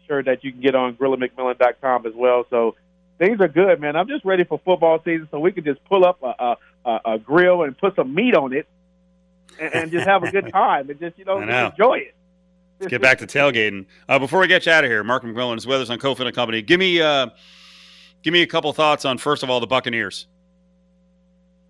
[0.07, 2.45] shirt that you can get on grillandmcmillan.com as well.
[2.49, 2.75] So
[3.17, 3.95] things are good, man.
[3.95, 7.19] I'm just ready for football season, so we can just pull up a, a, a,
[7.19, 8.67] grill and put some meat on it,
[9.59, 11.67] and, and just have a good time and just you know, know.
[11.67, 12.15] enjoy it.
[12.79, 13.85] Let's get back to tailgating.
[14.07, 16.25] Uh, before we get you out of here, Mark McMillian is with us on Cofield
[16.25, 16.61] and Company.
[16.61, 17.27] Give me, uh,
[18.21, 20.27] give me a couple thoughts on first of all the Buccaneers.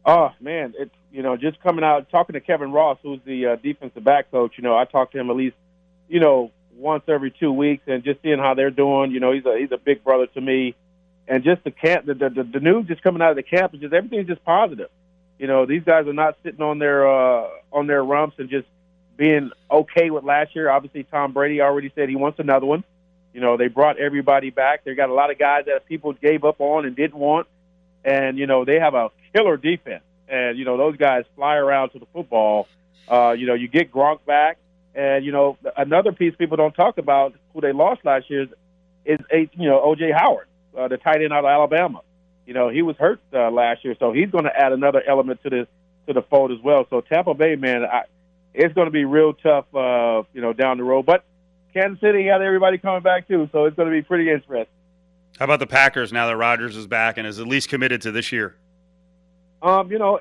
[0.06, 3.56] Oh man, it's you know just coming out talking to Kevin Ross, who's the uh,
[3.56, 4.54] defensive back coach.
[4.58, 5.56] You know, I talk to him at least
[6.08, 9.12] you know once every two weeks, and just seeing how they're doing.
[9.12, 10.76] You know, he's a he's a big brother to me,
[11.28, 13.74] and just the camp, the the, the, the news just coming out of the camp
[13.74, 14.90] is just everything's just positive.
[15.40, 18.68] You know, these guys are not sitting on their uh, on their rumps and just
[19.18, 20.70] being okay with last year.
[20.70, 22.84] Obviously, Tom Brady already said he wants another one.
[23.34, 24.84] You know, they brought everybody back.
[24.84, 27.48] They got a lot of guys that people gave up on and didn't want
[28.06, 31.90] and you know they have a killer defense, and you know those guys fly around
[31.90, 32.68] to the football.
[33.12, 34.58] Uh, you know, you get Gronk back,
[34.94, 38.50] and you know another piece people don't talk about who they lost last year is,
[39.06, 42.02] is you know OJ Howard, uh, the tight end out of Alabama.
[42.46, 45.42] You know he was hurt uh, last year, so he's going to add another element
[45.44, 45.68] to the
[46.08, 46.86] to the fold as well.
[46.90, 48.04] So Tampa Bay, man, I,
[48.54, 51.06] it's going to be real tough, uh, you know, down the road.
[51.06, 51.24] But
[51.74, 54.75] Kansas City got everybody coming back too, so it's going to be pretty interesting.
[55.40, 58.12] How about the Packers now that Rodgers is back and is at least committed to
[58.12, 58.56] this year?
[59.62, 60.20] Um, you know,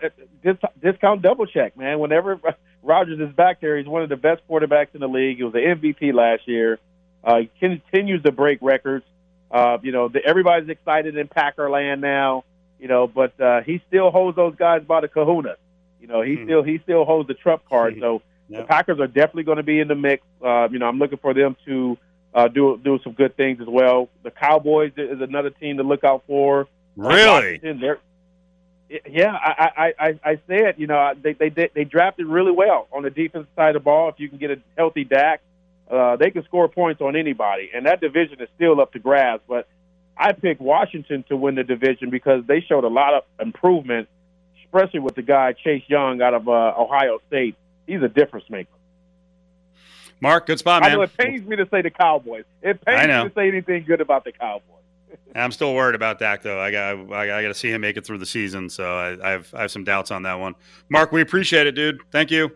[0.82, 1.98] discount double check, man.
[1.98, 2.40] Whenever
[2.82, 5.36] Rodgers is back there, he's one of the best quarterbacks in the league.
[5.36, 6.78] He was the MVP last year.
[7.22, 9.04] Uh, he continues to break records.
[9.50, 12.44] Uh, you know, the, everybody's excited in Packer land now.
[12.80, 15.56] You know, but uh, he still holds those guys by the kahuna.
[16.00, 16.44] You know, he Hmm.
[16.44, 17.96] still he still holds the trump card.
[18.00, 18.60] So Yeah.
[18.60, 20.22] the Packers are definitely going to be in the mix.
[20.44, 21.96] Uh, you know, I'm looking for them to
[22.34, 24.08] uh, do do some good things as well.
[24.22, 26.62] The Cowboys is another team to look out for.
[26.98, 27.58] Uh, Really?
[27.58, 27.98] They're,
[29.08, 32.88] yeah, I, I, I, I said, you know, they, they they they drafted really well
[32.92, 34.08] on the defensive side of the ball.
[34.10, 35.40] If you can get a healthy Dak,
[35.90, 39.42] uh, they can score points on anybody, and that division is still up to grabs.
[39.48, 39.68] But
[40.16, 44.08] I picked Washington to win the division because they showed a lot of improvement,
[44.64, 47.56] especially with the guy Chase Young out of uh, Ohio State.
[47.86, 48.70] He's a difference maker.
[50.20, 50.92] Mark, good spot, man.
[50.92, 52.44] I know it pains me to say the Cowboys.
[52.62, 54.62] It pains I me to say anything good about the Cowboys.
[55.34, 56.60] I'm still worried about Dak, though.
[56.60, 59.30] I got I got to see him make it through the season, so I, I
[59.32, 60.54] have I have some doubts on that one.
[60.88, 62.00] Mark, we appreciate it, dude.
[62.10, 62.50] Thank you.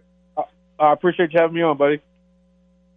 [0.78, 2.00] I appreciate you having me on, buddy.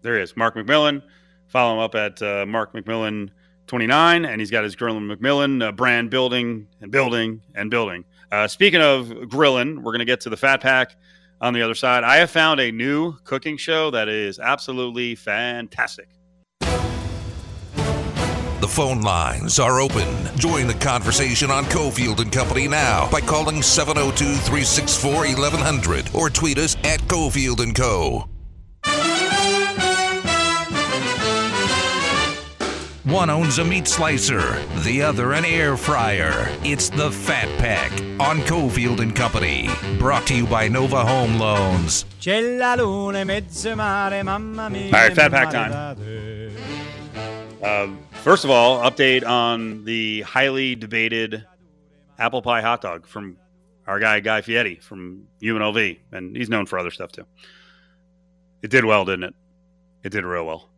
[0.04, 1.02] There he is, Mark McMillian.
[1.48, 3.30] Follow him up at uh, Mark McMillan
[3.68, 8.06] 29, and he's got his Grilling McMillan uh, brand building and building and building.
[8.32, 10.96] Uh, speaking of grilling, we're going to get to the Fat Pack
[11.42, 12.04] on the other side.
[12.04, 16.08] I have found a new cooking show that is absolutely fantastic.
[18.62, 20.08] The phone lines are open.
[20.38, 27.00] Join the conversation on Cofield and Company now by calling 702-364-1100 or tweet us at
[27.02, 28.30] Cofield and Co.
[33.04, 36.48] One owns a meat slicer, the other an air fryer.
[36.64, 39.68] It's the Fat Pack on Cofield and Company.
[39.98, 42.06] Brought to you by Nova Home Loans.
[44.94, 45.98] All right, Fat Pack time.
[47.64, 47.88] Uh,
[48.22, 51.44] first of all, update on the highly debated
[52.20, 53.38] apple pie hot dog from
[53.88, 57.26] our guy Guy Fieri from UNLV, and he's known for other stuff too.
[58.62, 59.34] It did well, didn't it?
[60.04, 60.70] It did real well.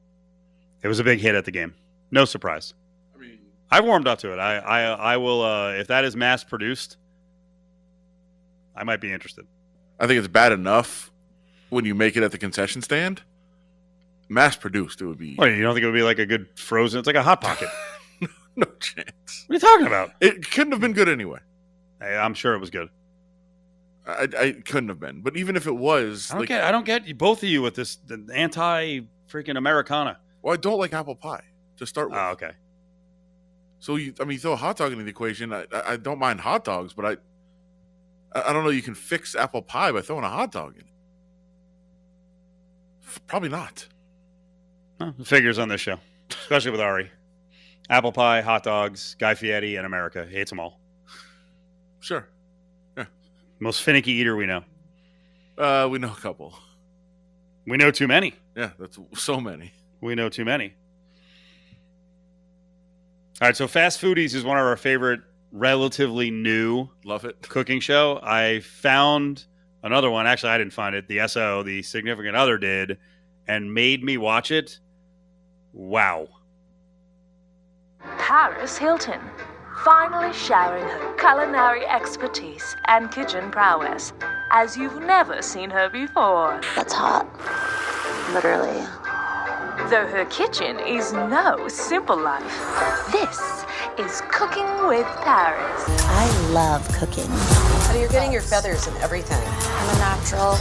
[0.82, 1.76] It was a big hit at the game.
[2.14, 2.76] No surprise.
[3.16, 3.40] I mean,
[3.72, 4.38] I've warmed up to it.
[4.38, 6.98] I I, I will uh, if that is mass produced,
[8.76, 9.48] I might be interested.
[10.00, 11.12] I think it's bad enough
[11.72, 13.24] when you make it at the concession stand.
[14.30, 16.48] Mass produced, it would be What, you don't think it would be like a good
[16.56, 17.00] frozen?
[17.00, 17.70] It's like a hot pocket.
[18.56, 19.46] no chance.
[19.48, 20.12] what are you talking about?
[20.22, 21.40] It couldn't have been good anyway.
[22.00, 22.90] Hey, I'm sure it was good.
[24.06, 25.22] I, I couldn't have been.
[25.22, 26.64] But even if it was, I don't like, get.
[26.64, 30.20] I don't get you, both of you with this the anti freaking Americana.
[30.44, 31.44] well, I don't like apple pie
[31.78, 32.20] to start with.
[32.20, 32.52] Oh, okay.
[33.80, 35.52] So you, I mean, you throw a hot dog into the equation.
[35.52, 37.18] I, I don't mind hot dogs, but I,
[38.50, 38.70] I don't know.
[38.70, 40.88] You can fix apple pie by throwing a hot dog in it.
[43.28, 43.88] Probably not.
[45.00, 47.12] Well, figures on this show, especially with Ari.
[47.90, 50.80] Apple pie, hot dogs, Guy Fieri, and America hates them all.
[52.00, 52.28] Sure.
[52.98, 53.06] Yeah.
[53.60, 54.64] Most finicky eater we know.
[55.58, 56.58] Uh, we know a couple.
[57.68, 58.34] We know too many.
[58.56, 59.74] Yeah, that's so many.
[60.02, 60.76] We know too many.
[63.42, 67.42] All right, so Fast Foodies is one of our favorite, relatively new Love it.
[67.42, 68.20] cooking show.
[68.24, 69.46] I found
[69.82, 70.28] another one.
[70.28, 71.08] Actually, I didn't find it.
[71.08, 72.98] The SO, the significant other, did,
[73.48, 74.80] and made me watch it.
[75.74, 76.28] Wow.
[78.20, 79.20] Paris Hilton,
[79.84, 84.14] finally sharing her culinary expertise and kitchen prowess
[84.52, 86.62] as you've never seen her before.
[86.76, 87.28] That's hot.
[88.34, 88.86] Literally.
[89.94, 92.42] Though her kitchen is no simple life.
[93.12, 93.38] This
[94.00, 95.84] is Cooking with Paris.
[96.10, 97.28] I love cooking.
[97.30, 99.38] How you're getting your feathers and everything.
[99.38, 100.58] I'm a natural.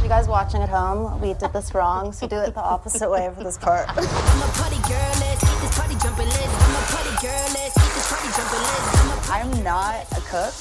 [0.00, 3.32] You guys watching at home, we did this wrong, so do it the opposite way
[3.36, 3.88] for this part.
[3.88, 6.54] I'm a party girl, let's keep this party jumping, let's.
[6.54, 8.94] I'm a party girl, let's keep this party jumping, let's.
[8.94, 10.54] I'm party, I'm not a cook.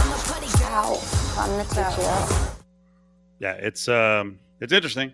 [0.00, 0.96] I'm a party girl.
[0.96, 1.42] Ow.
[1.42, 2.56] I'm gonna teach you.
[3.38, 5.12] Yeah, it's um, it's interesting.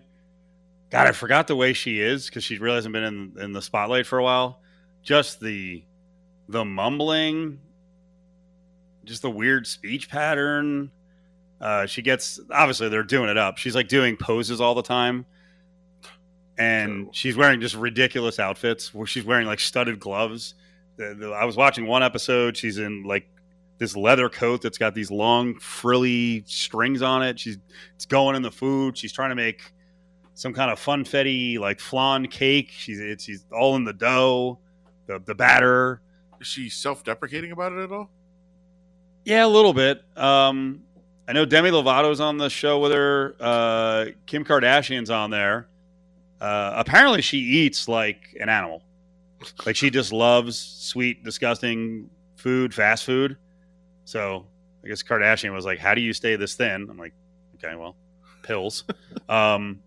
[0.89, 3.61] God, I forgot the way she is because she really hasn't been in in the
[3.61, 4.61] spotlight for a while.
[5.03, 5.83] Just the
[6.47, 7.59] the mumbling,
[9.03, 10.91] just the weird speech pattern.
[11.59, 13.57] Uh, she gets obviously they're doing it up.
[13.57, 15.25] She's like doing poses all the time,
[16.57, 17.13] and Terrible.
[17.13, 20.53] she's wearing just ridiculous outfits where she's wearing like studded gloves.
[20.95, 22.55] The, the, I was watching one episode.
[22.55, 23.27] She's in like
[23.77, 27.39] this leather coat that's got these long frilly strings on it.
[27.39, 27.57] She's
[27.95, 28.97] it's going in the food.
[28.97, 29.73] She's trying to make
[30.37, 32.69] some kind of funfetti like flan cake.
[32.69, 34.59] She's it's she's all in the dough,
[35.07, 35.99] the the batter.
[36.39, 38.11] Is she self-deprecating about it at all?
[39.25, 40.03] Yeah, a little bit.
[40.15, 40.83] Um,
[41.27, 43.35] I know Demi Lovato's on the show with her.
[43.39, 45.67] Uh, Kim Kardashian's on there.
[46.39, 48.83] Uh, apparently, she eats like an animal.
[49.65, 53.37] Like she just loves sweet, disgusting food, fast food.
[54.05, 54.45] So
[54.85, 57.13] I guess Kardashian was like, "How do you stay this thin?" I'm like,
[57.55, 57.95] "Okay, well,
[58.43, 58.83] pills."
[59.29, 59.79] um,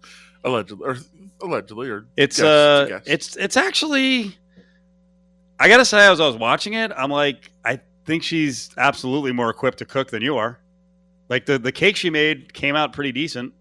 [0.44, 0.96] Allegedly, or
[1.42, 3.02] allegedly, or it's guess, uh, guess.
[3.06, 4.36] it's it's actually.
[5.58, 9.50] I gotta say, as I was watching it, I'm like, I think she's absolutely more
[9.50, 10.58] equipped to cook than you are.
[11.28, 13.52] Like the the cake she made came out pretty decent.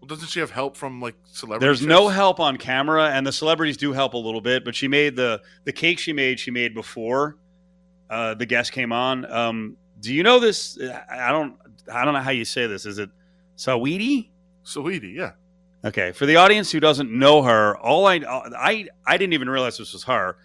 [0.00, 1.66] Well, doesn't she have help from like celebrities?
[1.66, 4.64] There's no help on camera, and the celebrities do help a little bit.
[4.64, 6.38] But she made the the cake she made.
[6.38, 7.36] She made before
[8.10, 9.30] uh, the guest came on.
[9.30, 10.78] Um, do you know this?
[11.10, 11.56] I don't.
[11.92, 12.86] I don't know how you say this.
[12.86, 13.10] Is it
[13.56, 14.28] Saweetie?
[14.62, 15.32] Sweetie, yeah.
[15.82, 19.78] Okay, for the audience who doesn't know her, all I I I didn't even realize
[19.78, 20.36] this was her.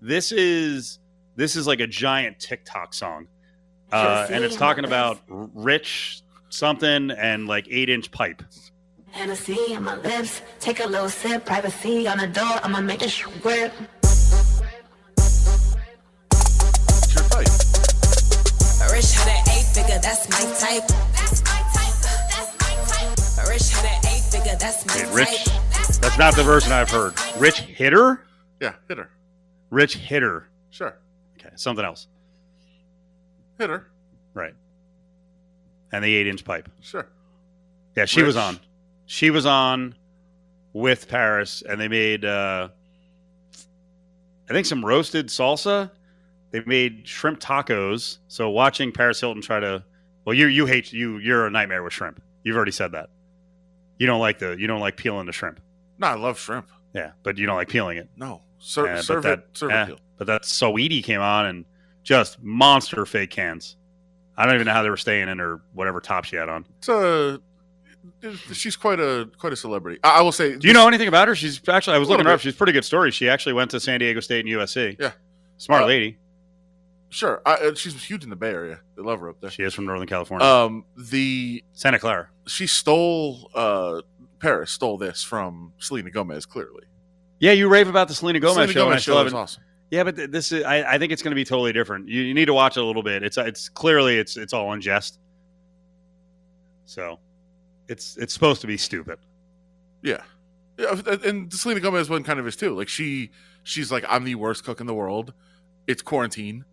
[0.00, 1.00] This is
[1.34, 3.26] this is like a giant TikTok song,
[3.90, 8.42] uh, and it's talking about rich something and like eight inch pipe.
[9.10, 13.10] Hennessy on my lips, take a little sip, privacy on the door, I'ma make it
[13.10, 13.72] squirt.
[18.92, 20.86] Rich had an eight figure, that's my type.
[20.86, 21.23] That's my type.
[25.14, 25.44] Rich,
[26.00, 27.14] that's not the version I've heard.
[27.38, 28.24] Rich hitter,
[28.60, 29.10] Yeah, hitter.
[29.70, 30.48] rich hitter.
[30.70, 30.96] Sure.
[31.38, 32.08] Okay, something else.
[33.58, 33.86] Hitter.
[34.34, 34.54] Right.
[35.92, 36.68] And the eight inch pipe.
[36.80, 37.06] Sure.
[37.96, 38.58] Yeah, she was on.
[39.06, 39.94] She was on
[40.72, 42.68] with Paris, and they made, uh,
[44.48, 45.90] I think, some roasted salsa.
[46.50, 48.18] They made shrimp tacos.
[48.26, 49.84] So watching Paris Hilton try to,
[50.24, 52.20] well, you you hate you you're a nightmare with shrimp.
[52.42, 53.10] You've already said that.
[53.98, 55.60] You don't like the you don't like peeling the shrimp.
[55.98, 56.68] No, I love shrimp.
[56.94, 58.08] Yeah, but you don't like peeling it.
[58.16, 58.42] No.
[58.58, 59.46] Ser- Yeah, serve that, it.
[59.54, 60.00] Serve it.
[60.16, 61.64] But that Saweetie came on and
[62.02, 63.76] just monster fake cans.
[64.36, 66.66] I don't even know how they were staying in her whatever top she had on.
[66.78, 67.40] It's a.
[68.52, 69.98] She's quite a quite a celebrity.
[70.04, 70.56] I, I will say.
[70.56, 71.34] Do you know anything about her?
[71.34, 72.40] She's actually I was looking her up.
[72.40, 73.10] She's a pretty good story.
[73.10, 74.96] She actually went to San Diego State and USC.
[75.00, 75.12] Yeah.
[75.56, 76.18] Smart Uh, lady.
[77.14, 77.40] Sure.
[77.46, 78.80] I, uh, she's huge in the Bay Area.
[78.96, 79.48] They love her up there.
[79.48, 80.44] She is from Northern California.
[80.44, 82.28] Um, the Santa Clara.
[82.48, 84.00] she stole uh
[84.40, 86.44] Paris stole this from Selena Gomez.
[86.44, 86.82] Clearly,
[87.38, 88.84] Yeah, you rave about the Selena Gomez Selena show.
[88.86, 89.62] Gomez show is awesome.
[89.92, 92.08] Yeah, but this is I, I think it's going to be totally different.
[92.08, 93.22] You, you need to watch it a little bit.
[93.22, 95.20] It's it's clearly it's it's all in jest.
[96.84, 97.20] So,
[97.88, 99.18] it's it's supposed to be stupid.
[100.02, 100.22] Yeah.
[100.76, 102.74] Yeah, and Selena Gomez one kind of is too.
[102.74, 103.30] Like she,
[103.62, 105.32] she's like, I'm the worst cook in the world.
[105.86, 106.64] It's quarantine.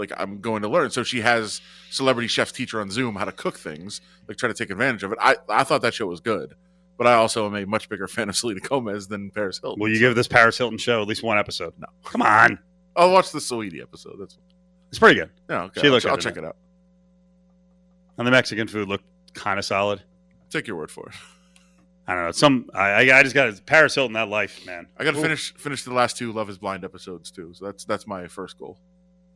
[0.00, 0.90] Like I'm going to learn.
[0.90, 1.60] So she has
[1.90, 4.00] celebrity chefs teach her on Zoom how to cook things.
[4.26, 5.18] Like try to take advantage of it.
[5.20, 6.54] I, I thought that show was good,
[6.96, 9.80] but I also am a much bigger fan of Selena Gomez than Paris Hilton.
[9.80, 11.74] Will you give this Paris Hilton show at least one episode?
[11.78, 11.86] No.
[12.04, 12.58] Come on,
[12.96, 14.16] I'll watch the Saweetie episode.
[14.18, 14.38] That's
[14.88, 15.30] it's pretty good.
[15.48, 15.64] yeah.
[15.64, 16.56] Okay, She I'll, looked I'll check it out.
[18.18, 20.02] And the Mexican food looked kind of solid.
[20.48, 21.14] Take your word for it.
[22.08, 22.32] I don't know.
[22.32, 24.88] Some I I just got Paris Hilton that life, man.
[24.98, 27.52] I got to finish finish the last two Love Is Blind episodes too.
[27.54, 28.78] So that's that's my first goal.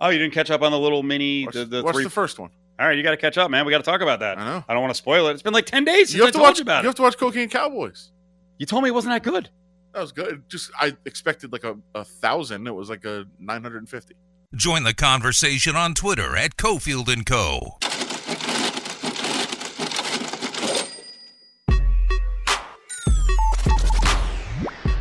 [0.05, 2.05] Oh, you didn't catch up on the little mini Watch, the, the watch three.
[2.05, 2.51] the first one.
[2.79, 3.65] All right, you got to catch up, man.
[3.65, 4.37] We got to talk about that.
[4.37, 4.65] I know.
[4.69, 5.33] I don't want to spoil it.
[5.33, 6.59] It's been like ten days since You have I to told watch.
[6.59, 6.91] you about you it.
[6.91, 8.11] have to watch Cocaine Cowboys.
[8.59, 9.49] You told me it wasn't that good.
[9.95, 10.43] That was good.
[10.51, 12.67] Just I expected like a, a thousand.
[12.67, 14.15] It was like a nine hundred and fifty.
[14.55, 17.79] Join the conversation on Twitter at Cofield and Co.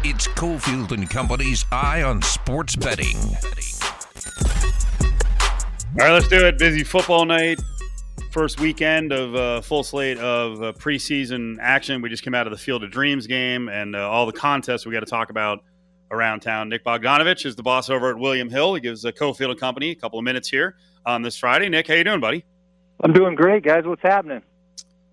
[0.05, 3.17] It's Cofield and Company's Eye on Sports Betting.
[5.93, 6.57] All right, let's do it.
[6.57, 7.61] Busy football night.
[8.31, 12.01] First weekend of uh, full slate of uh, preseason action.
[12.01, 14.87] We just came out of the Field of Dreams game and uh, all the contests
[14.87, 15.59] we got to talk about
[16.09, 16.67] around town.
[16.67, 18.73] Nick Bogdanovich is the boss over at William Hill.
[18.73, 21.69] He gives uh, Cofield and Company a couple of minutes here on this Friday.
[21.69, 22.43] Nick, how you doing, buddy?
[23.03, 23.85] I'm doing great, guys.
[23.85, 24.41] What's happening?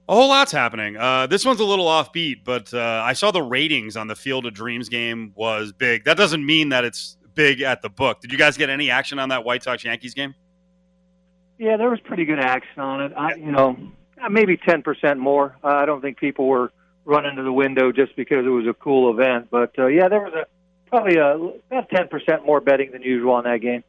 [0.08, 0.96] A whole lot's happening.
[0.96, 4.46] Uh, this one's a little offbeat, but uh, I saw the ratings on the Field
[4.46, 6.06] of Dreams game was big.
[6.06, 8.22] That doesn't mean that it's big at the book.
[8.22, 10.34] Did you guys get any action on that White Sox Yankees game?
[11.60, 13.12] Yeah, there was pretty good action on it.
[13.14, 13.76] I, you know,
[14.18, 15.58] uh, maybe ten percent more.
[15.62, 16.72] Uh, I don't think people were
[17.04, 20.22] running to the window just because it was a cool event, but uh, yeah, there
[20.22, 20.46] was a
[20.88, 23.84] probably a, about ten percent more betting than usual on that game.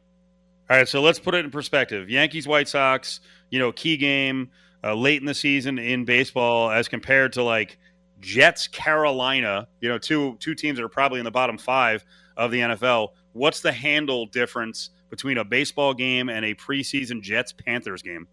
[0.68, 2.10] All right, so let's put it in perspective.
[2.10, 4.50] Yankees, White Sox, you know, key game
[4.84, 7.78] uh, late in the season in baseball as compared to like
[8.20, 12.04] Jets, Carolina, you know, two two teams that are probably in the bottom five
[12.36, 13.12] of the NFL.
[13.32, 18.26] What's the handle difference between a baseball game and a preseason Jets Panthers game?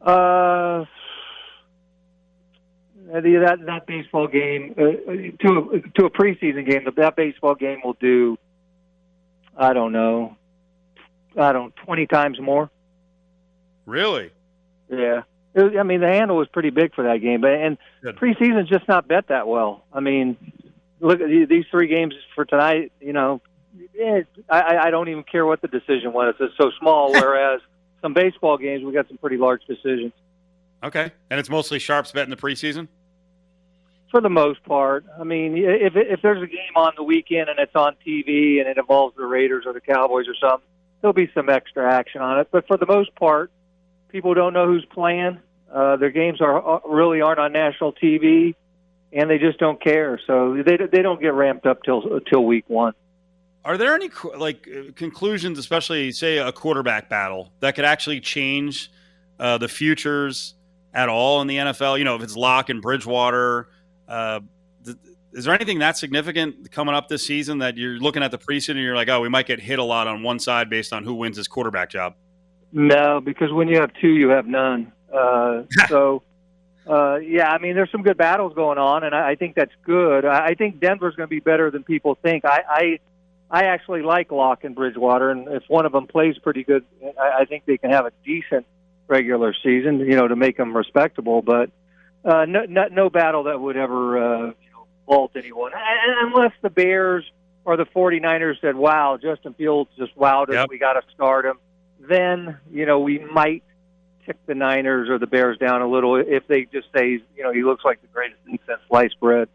[0.00, 0.84] Uh,
[3.06, 7.96] that that baseball game uh, to a, to a preseason game, that baseball game will
[8.00, 8.36] do.
[9.56, 10.36] I don't know.
[11.38, 12.68] I don't twenty times more.
[13.86, 14.32] Really?
[14.90, 15.22] Yeah.
[15.54, 18.16] It was, I mean, the handle was pretty big for that game, but and Good.
[18.16, 19.84] preseason's just not bet that well.
[19.92, 20.36] I mean,
[20.98, 22.90] look at these three games for tonight.
[23.00, 23.40] You know,
[24.00, 26.34] eh, I, I- I don't even care what the decision was.
[26.40, 27.12] It's so small.
[27.12, 27.60] Whereas
[28.00, 30.12] some baseball games, we got some pretty large decisions
[30.84, 32.88] Okay, and it's mostly sharps bet in the preseason.
[34.10, 35.04] for the most part.
[35.18, 38.68] I mean, if if there's a game on the weekend and it's on TV and
[38.68, 40.66] it involves the Raiders or the Cowboys or something,
[41.00, 42.48] there'll be some extra action on it.
[42.50, 43.52] But for the most part,
[44.08, 45.38] people don't know who's playing.
[45.72, 48.54] Uh, their games are really aren't on national TV,
[49.12, 50.20] and they just don't care.
[50.26, 52.94] So they they don't get ramped up till till week one.
[53.64, 58.90] Are there any like uh, conclusions, especially say a quarterback battle, that could actually change
[59.38, 60.54] uh, the futures
[60.92, 61.98] at all in the NFL?
[61.98, 63.68] You know, if it's Lock and Bridgewater,
[64.08, 64.40] Uh,
[64.84, 64.96] th-
[65.32, 68.70] is there anything that significant coming up this season that you're looking at the preseason
[68.70, 71.04] and you're like, oh, we might get hit a lot on one side based on
[71.04, 72.14] who wins his quarterback job?
[72.72, 74.92] No, because when you have two, you have none.
[75.12, 76.22] Uh, so,
[76.86, 79.72] uh, yeah, I mean, there's some good battles going on, and I, I think that's
[79.84, 80.24] good.
[80.24, 82.44] I, I think Denver's going to be better than people think.
[82.44, 82.98] I,
[83.52, 86.84] I, actually like Lock and Bridgewater, and if one of them plays pretty good,
[87.20, 88.66] I, I think they can have a decent
[89.08, 91.42] regular season, you know, to make them respectable.
[91.42, 91.70] But
[92.24, 96.52] uh, no, no, no battle that would ever uh, you know, vault anyone, and, unless
[96.62, 97.24] the Bears
[97.64, 100.54] or the 49ers said, "Wow, Justin Fields just wowed us.
[100.54, 100.70] Yep.
[100.70, 101.58] We got to start him."
[102.00, 103.62] Then you know we might
[104.26, 107.52] tick the Niners or the Bears down a little if they just say, you know,
[107.52, 109.48] he looks like the greatest thing since sliced bread.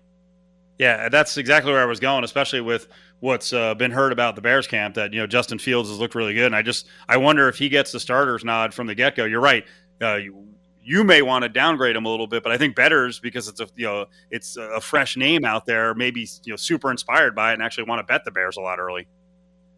[0.77, 2.87] Yeah, that's exactly where I was going, especially with
[3.19, 6.13] what's uh, been heard about the Bears camp that you know Justin Fields has looked
[6.13, 8.95] really good, and I just I wonder if he gets the starters nod from the
[8.95, 9.25] get go.
[9.25, 9.65] You're right.
[9.99, 10.47] Uh, you,
[10.83, 13.59] you may want to downgrade him a little bit, but I think Better's because it's
[13.59, 17.51] a you know it's a fresh name out there, maybe you know super inspired by
[17.51, 19.07] it and actually want to bet the Bears a lot early.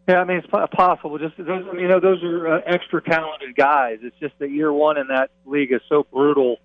[0.06, 1.18] Yeah, I mean it's possible.
[1.18, 4.00] Just those, you know, those are uh, extra talented guys.
[4.02, 6.58] It's just that year one in that league is so brutal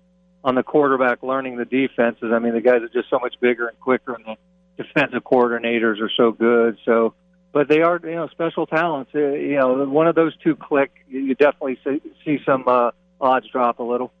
[0.46, 2.30] on the quarterback learning the defenses.
[2.32, 6.00] I mean, the guys are just so much bigger and quicker, and the defensive coordinators
[6.00, 6.78] are so good.
[6.84, 7.14] So,
[7.52, 9.10] but they are you know special talents.
[9.12, 13.48] Uh, you know, one of those two click, you definitely see, see some uh, odds
[13.50, 14.12] drop a little.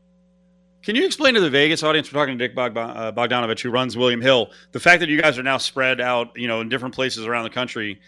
[0.82, 2.12] Can you explain to the Vegas audience?
[2.12, 2.70] We're talking to Dick uh,
[3.12, 4.50] Bogdanovich, who runs William Hill.
[4.72, 7.44] The fact that you guys are now spread out, you know, in different places around
[7.44, 8.00] the country,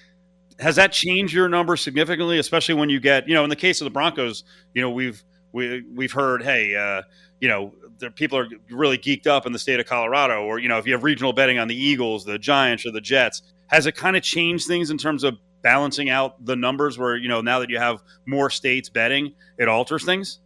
[0.58, 2.38] has that changed your number significantly?
[2.38, 4.42] Especially when you get, you know, in the case of the Broncos,
[4.74, 7.02] you know, we've we we've heard, hey, uh,
[7.40, 7.72] you know,
[8.14, 10.92] people are really geeked up in the state of Colorado, or you know, if you
[10.92, 14.22] have regional betting on the Eagles, the Giants, or the Jets, has it kind of
[14.22, 16.98] changed things in terms of balancing out the numbers?
[16.98, 20.40] Where you know, now that you have more states betting, it alters things.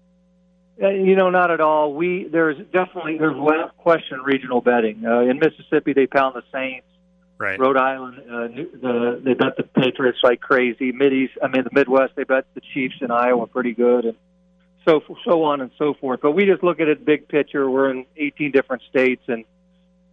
[0.82, 1.94] Uh, you know, not at all.
[1.94, 5.92] We there's definitely there's without question regional betting uh, in Mississippi.
[5.92, 6.86] They pound the Saints.
[7.38, 7.58] Right.
[7.58, 8.46] Rhode Island, uh,
[8.80, 10.92] the, they bet the Patriots like crazy.
[10.92, 14.14] Mid East, I mean the Midwest, they bet the Chiefs in Iowa pretty good, and
[14.84, 16.20] so so on and so forth.
[16.20, 17.68] But we just look at it big picture.
[17.70, 19.44] We're in 18 different states, and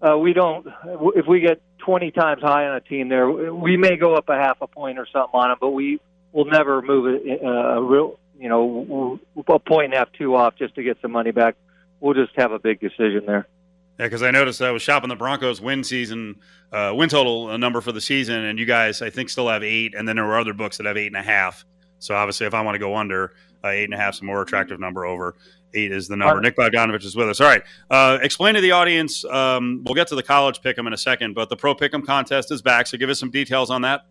[0.02, 0.68] uh, we don't.
[1.16, 4.36] If we get 20 times high on a team, there we may go up a
[4.36, 6.00] half a point or something on them, but we
[6.32, 10.36] will never move it uh, a real, you know, a point and a half two
[10.36, 11.56] off just to get some money back.
[12.00, 13.48] We'll just have a big decision there.
[14.00, 16.40] Yeah, because I noticed I was shopping the Broncos win season,
[16.72, 19.62] uh, win total uh, number for the season, and you guys I think still have
[19.64, 21.66] eight, and then there were other books that have eight and a half.
[22.00, 23.34] So obviously, if I want to go under
[23.64, 25.06] uh, eight and a half, is a more attractive number.
[25.06, 25.36] Over
[25.74, 26.36] eight is the number.
[26.36, 26.44] Right.
[26.44, 27.42] Nick Bogdanovich is with us.
[27.42, 29.26] All right, uh, explain to the audience.
[29.26, 32.52] Um, we'll get to the college pick'em in a second, but the pro pick'em contest
[32.52, 32.88] is back.
[32.88, 34.06] So give us some details on that.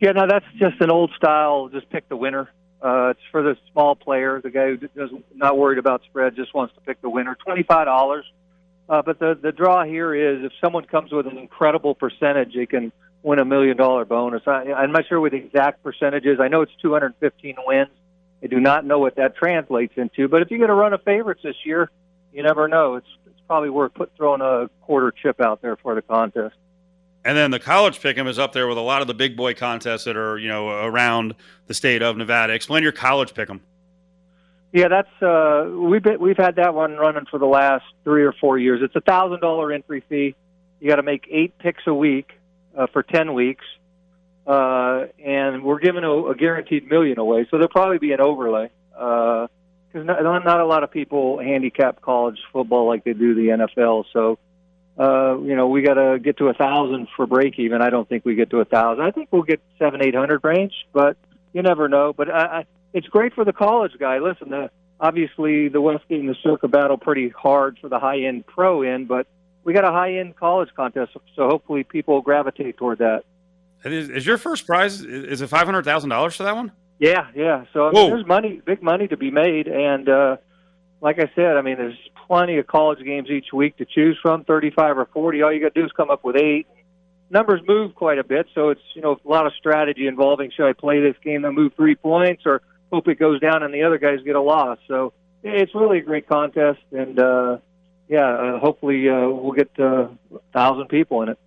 [0.00, 1.68] Yeah, no, that's just an old style.
[1.68, 2.50] Just pick the winner.
[2.82, 6.54] Uh, it's for the small player, the guy who doesn't not worried about spread, just
[6.54, 7.36] wants to pick the winner.
[7.44, 8.24] Twenty five dollars.
[8.88, 12.64] Uh, but the the draw here is if someone comes with an incredible percentage, they
[12.64, 12.90] can
[13.22, 14.42] win a million dollar bonus.
[14.46, 16.40] I, I'm not sure what the exact percentages.
[16.40, 17.90] I know it's 215 wins.
[18.42, 20.28] I do not know what that translates into.
[20.28, 21.90] But if you get a run of favorites this year,
[22.32, 22.96] you never know.
[22.96, 26.54] It's it's probably worth put throwing a quarter chip out there for the contest.
[27.24, 29.54] And then the college pick'em is up there with a lot of the big boy
[29.54, 31.34] contests that are you know around
[31.66, 32.54] the state of Nevada.
[32.54, 33.60] Explain your college pick'em.
[34.72, 38.32] Yeah, that's uh, we've been, we've had that one running for the last three or
[38.32, 38.80] four years.
[38.82, 40.34] It's a thousand dollar entry fee.
[40.80, 42.30] You got to make eight picks a week
[42.76, 43.64] uh, for ten weeks,
[44.50, 47.46] uh, and we're giving a, a guaranteed million away.
[47.48, 49.48] So there'll probably be an overlay because
[49.94, 54.06] not, not a lot of people handicap college football like they do the NFL.
[54.12, 54.40] So
[54.98, 57.80] uh, you know we got to get to a thousand for break even.
[57.80, 59.04] I don't think we get to a thousand.
[59.04, 61.16] I think we'll get seven eight hundred range, but
[61.52, 62.12] you never know.
[62.12, 64.18] But I, I, it's great for the college guy.
[64.18, 68.48] Listen, the, obviously the Westgate and the Circa battle pretty hard for the high end
[68.48, 69.28] pro end, but
[69.62, 73.22] we got a high end college contest, so hopefully people gravitate toward that.
[73.84, 76.72] Is, is your first prize is it five hundred thousand dollars for that one?
[76.98, 77.64] Yeah, yeah.
[77.72, 80.36] So I mean, there's money, big money to be made, and uh,
[81.00, 84.44] like I said, I mean, there's plenty of college games each week to choose from,
[84.44, 85.42] 35 or 40.
[85.42, 86.66] All you got to do is come up with eight.
[87.30, 90.50] Numbers move quite a bit, so it's you know a lot of strategy involving.
[90.50, 92.60] Should I play this game and move three points, or
[92.92, 94.78] hope it goes down and the other guys get a loss?
[94.86, 95.12] So
[95.42, 97.58] it's really a great contest, and uh,
[98.08, 101.38] yeah, uh, hopefully uh, we'll get uh, a thousand people in it.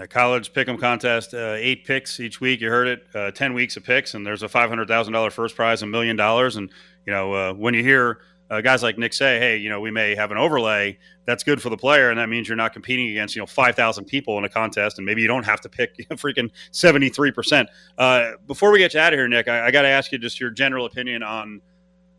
[0.00, 2.62] A college pick'em contest, uh, eight picks each week.
[2.62, 5.30] You heard it, uh, ten weeks of picks, and there's a five hundred thousand dollar
[5.30, 6.56] first prize, a million dollars.
[6.56, 6.70] And
[7.06, 8.20] you know, uh, when you hear
[8.50, 10.96] uh, guys like Nick say, "Hey, you know, we may have an overlay,"
[11.26, 13.76] that's good for the player, and that means you're not competing against you know five
[13.76, 17.10] thousand people in a contest, and maybe you don't have to pick a freaking seventy
[17.10, 17.68] three percent.
[17.98, 20.18] Uh, Before we get you out of here, Nick, I, I got to ask you
[20.18, 21.60] just your general opinion on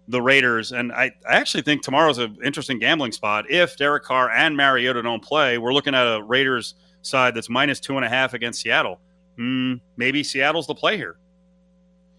[0.07, 0.71] the Raiders.
[0.71, 3.49] And I, I actually think tomorrow's an interesting gambling spot.
[3.49, 7.80] If Derek Carr and Mariota don't play, we're looking at a Raiders side that's minus
[7.80, 8.99] two and a half against Seattle.
[9.38, 11.18] Hmm, maybe Seattle's the play here.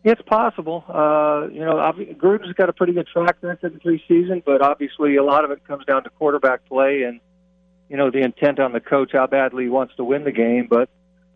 [0.05, 0.85] It's possible.
[0.89, 1.77] Uh, you know,
[2.17, 5.53] Gruden's got a pretty good track record in three seasons, but obviously a lot of
[5.53, 7.21] it comes down to quarterback play and,
[7.89, 10.67] you know, the intent on the coach, how badly he wants to win the game.
[10.69, 10.89] But,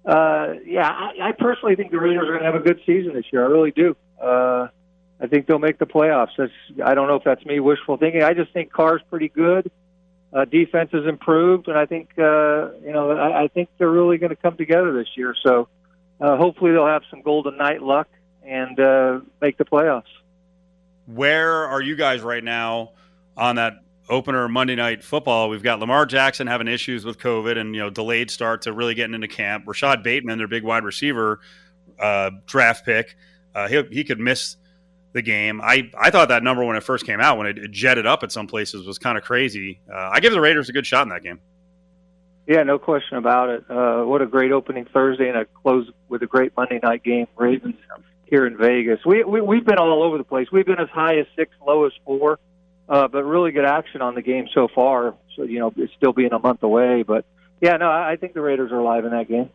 [0.05, 3.15] uh, yeah, I, I personally think the Raiders are going to have a good season
[3.15, 3.45] this year.
[3.45, 3.97] I really do.
[4.21, 4.67] Uh,
[5.21, 6.31] I think they'll make the playoffs.
[6.37, 6.53] That's,
[6.85, 8.25] I don't know if that's me wishful thinking.
[8.25, 9.67] I just think Carr's pretty good.
[9.67, 9.71] Uh,
[10.45, 14.31] defense has improved, and I think uh, you know I, I think they're really going
[14.31, 15.35] to come together this year.
[15.43, 15.69] So
[16.21, 18.09] uh, hopefully they'll have some Golden Knight luck
[18.43, 20.05] and uh, make the playoffs.
[21.07, 22.93] Where are you guys right now
[23.37, 23.75] on that
[24.09, 25.49] opener Monday night football?
[25.49, 28.95] We've got Lamar Jackson having issues with COVID and you know delayed start to really
[28.95, 29.65] getting into camp.
[29.67, 31.41] Rashod Bateman, their big wide receiver
[31.99, 33.17] uh, draft pick,
[33.55, 34.57] uh, he he could miss
[35.17, 35.61] the game.
[35.63, 38.23] I, I thought that number when it first came out, when it, it jetted up
[38.23, 39.81] at some places, was kind of crazy.
[39.93, 41.41] Uh, I give the Raiders a good shot in that game.
[42.47, 43.65] Yeah, no question about it.
[43.69, 47.27] Uh, what a great opening Thursday and a close with a great Monday night game.
[47.35, 47.75] Ravens
[48.27, 49.01] here in Vegas.
[49.05, 50.49] We, we we've been all over the place.
[50.53, 52.39] We've been as high as six, low as four,
[52.89, 55.15] uh, but really good action on the game so far.
[55.35, 57.25] So you know, it's still being a month away, but
[57.61, 59.51] yeah, no, I think the Raiders are alive in that game.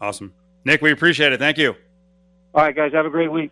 [0.00, 0.32] Awesome,
[0.64, 0.80] Nick.
[0.80, 1.40] We appreciate it.
[1.40, 1.74] Thank you.
[2.54, 3.50] All right, guys, have a great week.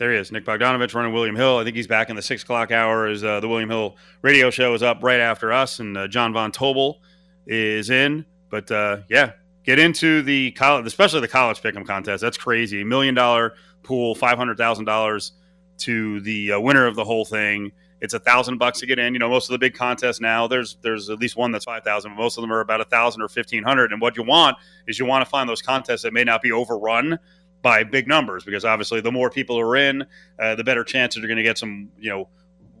[0.00, 1.58] There he is, Nick Bogdanovich running William Hill.
[1.58, 4.48] I think he's back in the six o'clock hour as uh, the William Hill radio
[4.48, 7.02] show is up right after us, and uh, Jon Von Tobel
[7.46, 8.24] is in.
[8.48, 9.32] But uh, yeah,
[9.62, 12.22] get into the college, especially the college pick'em contest.
[12.22, 12.82] That's crazy.
[12.82, 15.32] Million dollar pool, five hundred thousand dollars
[15.80, 17.70] to the uh, winner of the whole thing.
[18.00, 19.12] It's a thousand bucks to get in.
[19.12, 21.84] You know, most of the big contests now, there's there's at least one that's five
[21.84, 22.12] thousand.
[22.12, 23.92] but Most of them are about a thousand or fifteen hundred.
[23.92, 26.52] And what you want is you want to find those contests that may not be
[26.52, 27.18] overrun
[27.62, 30.04] by big numbers because obviously the more people are in,
[30.38, 32.28] uh, the better chances you're going to get some, you know,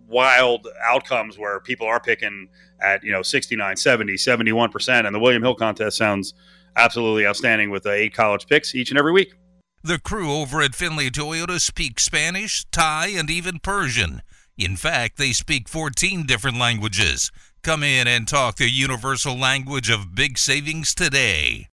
[0.08, 2.48] wild outcomes where people are picking
[2.82, 5.06] at, you know, 69, 70, 71%.
[5.06, 6.34] And the William Hill contest sounds
[6.76, 9.34] absolutely outstanding with uh, eight college picks each and every week.
[9.82, 14.22] The crew over at Findlay Toyota speak Spanish, Thai, and even Persian.
[14.58, 17.30] In fact, they speak 14 different languages.
[17.62, 21.68] Come in and talk the universal language of big savings today.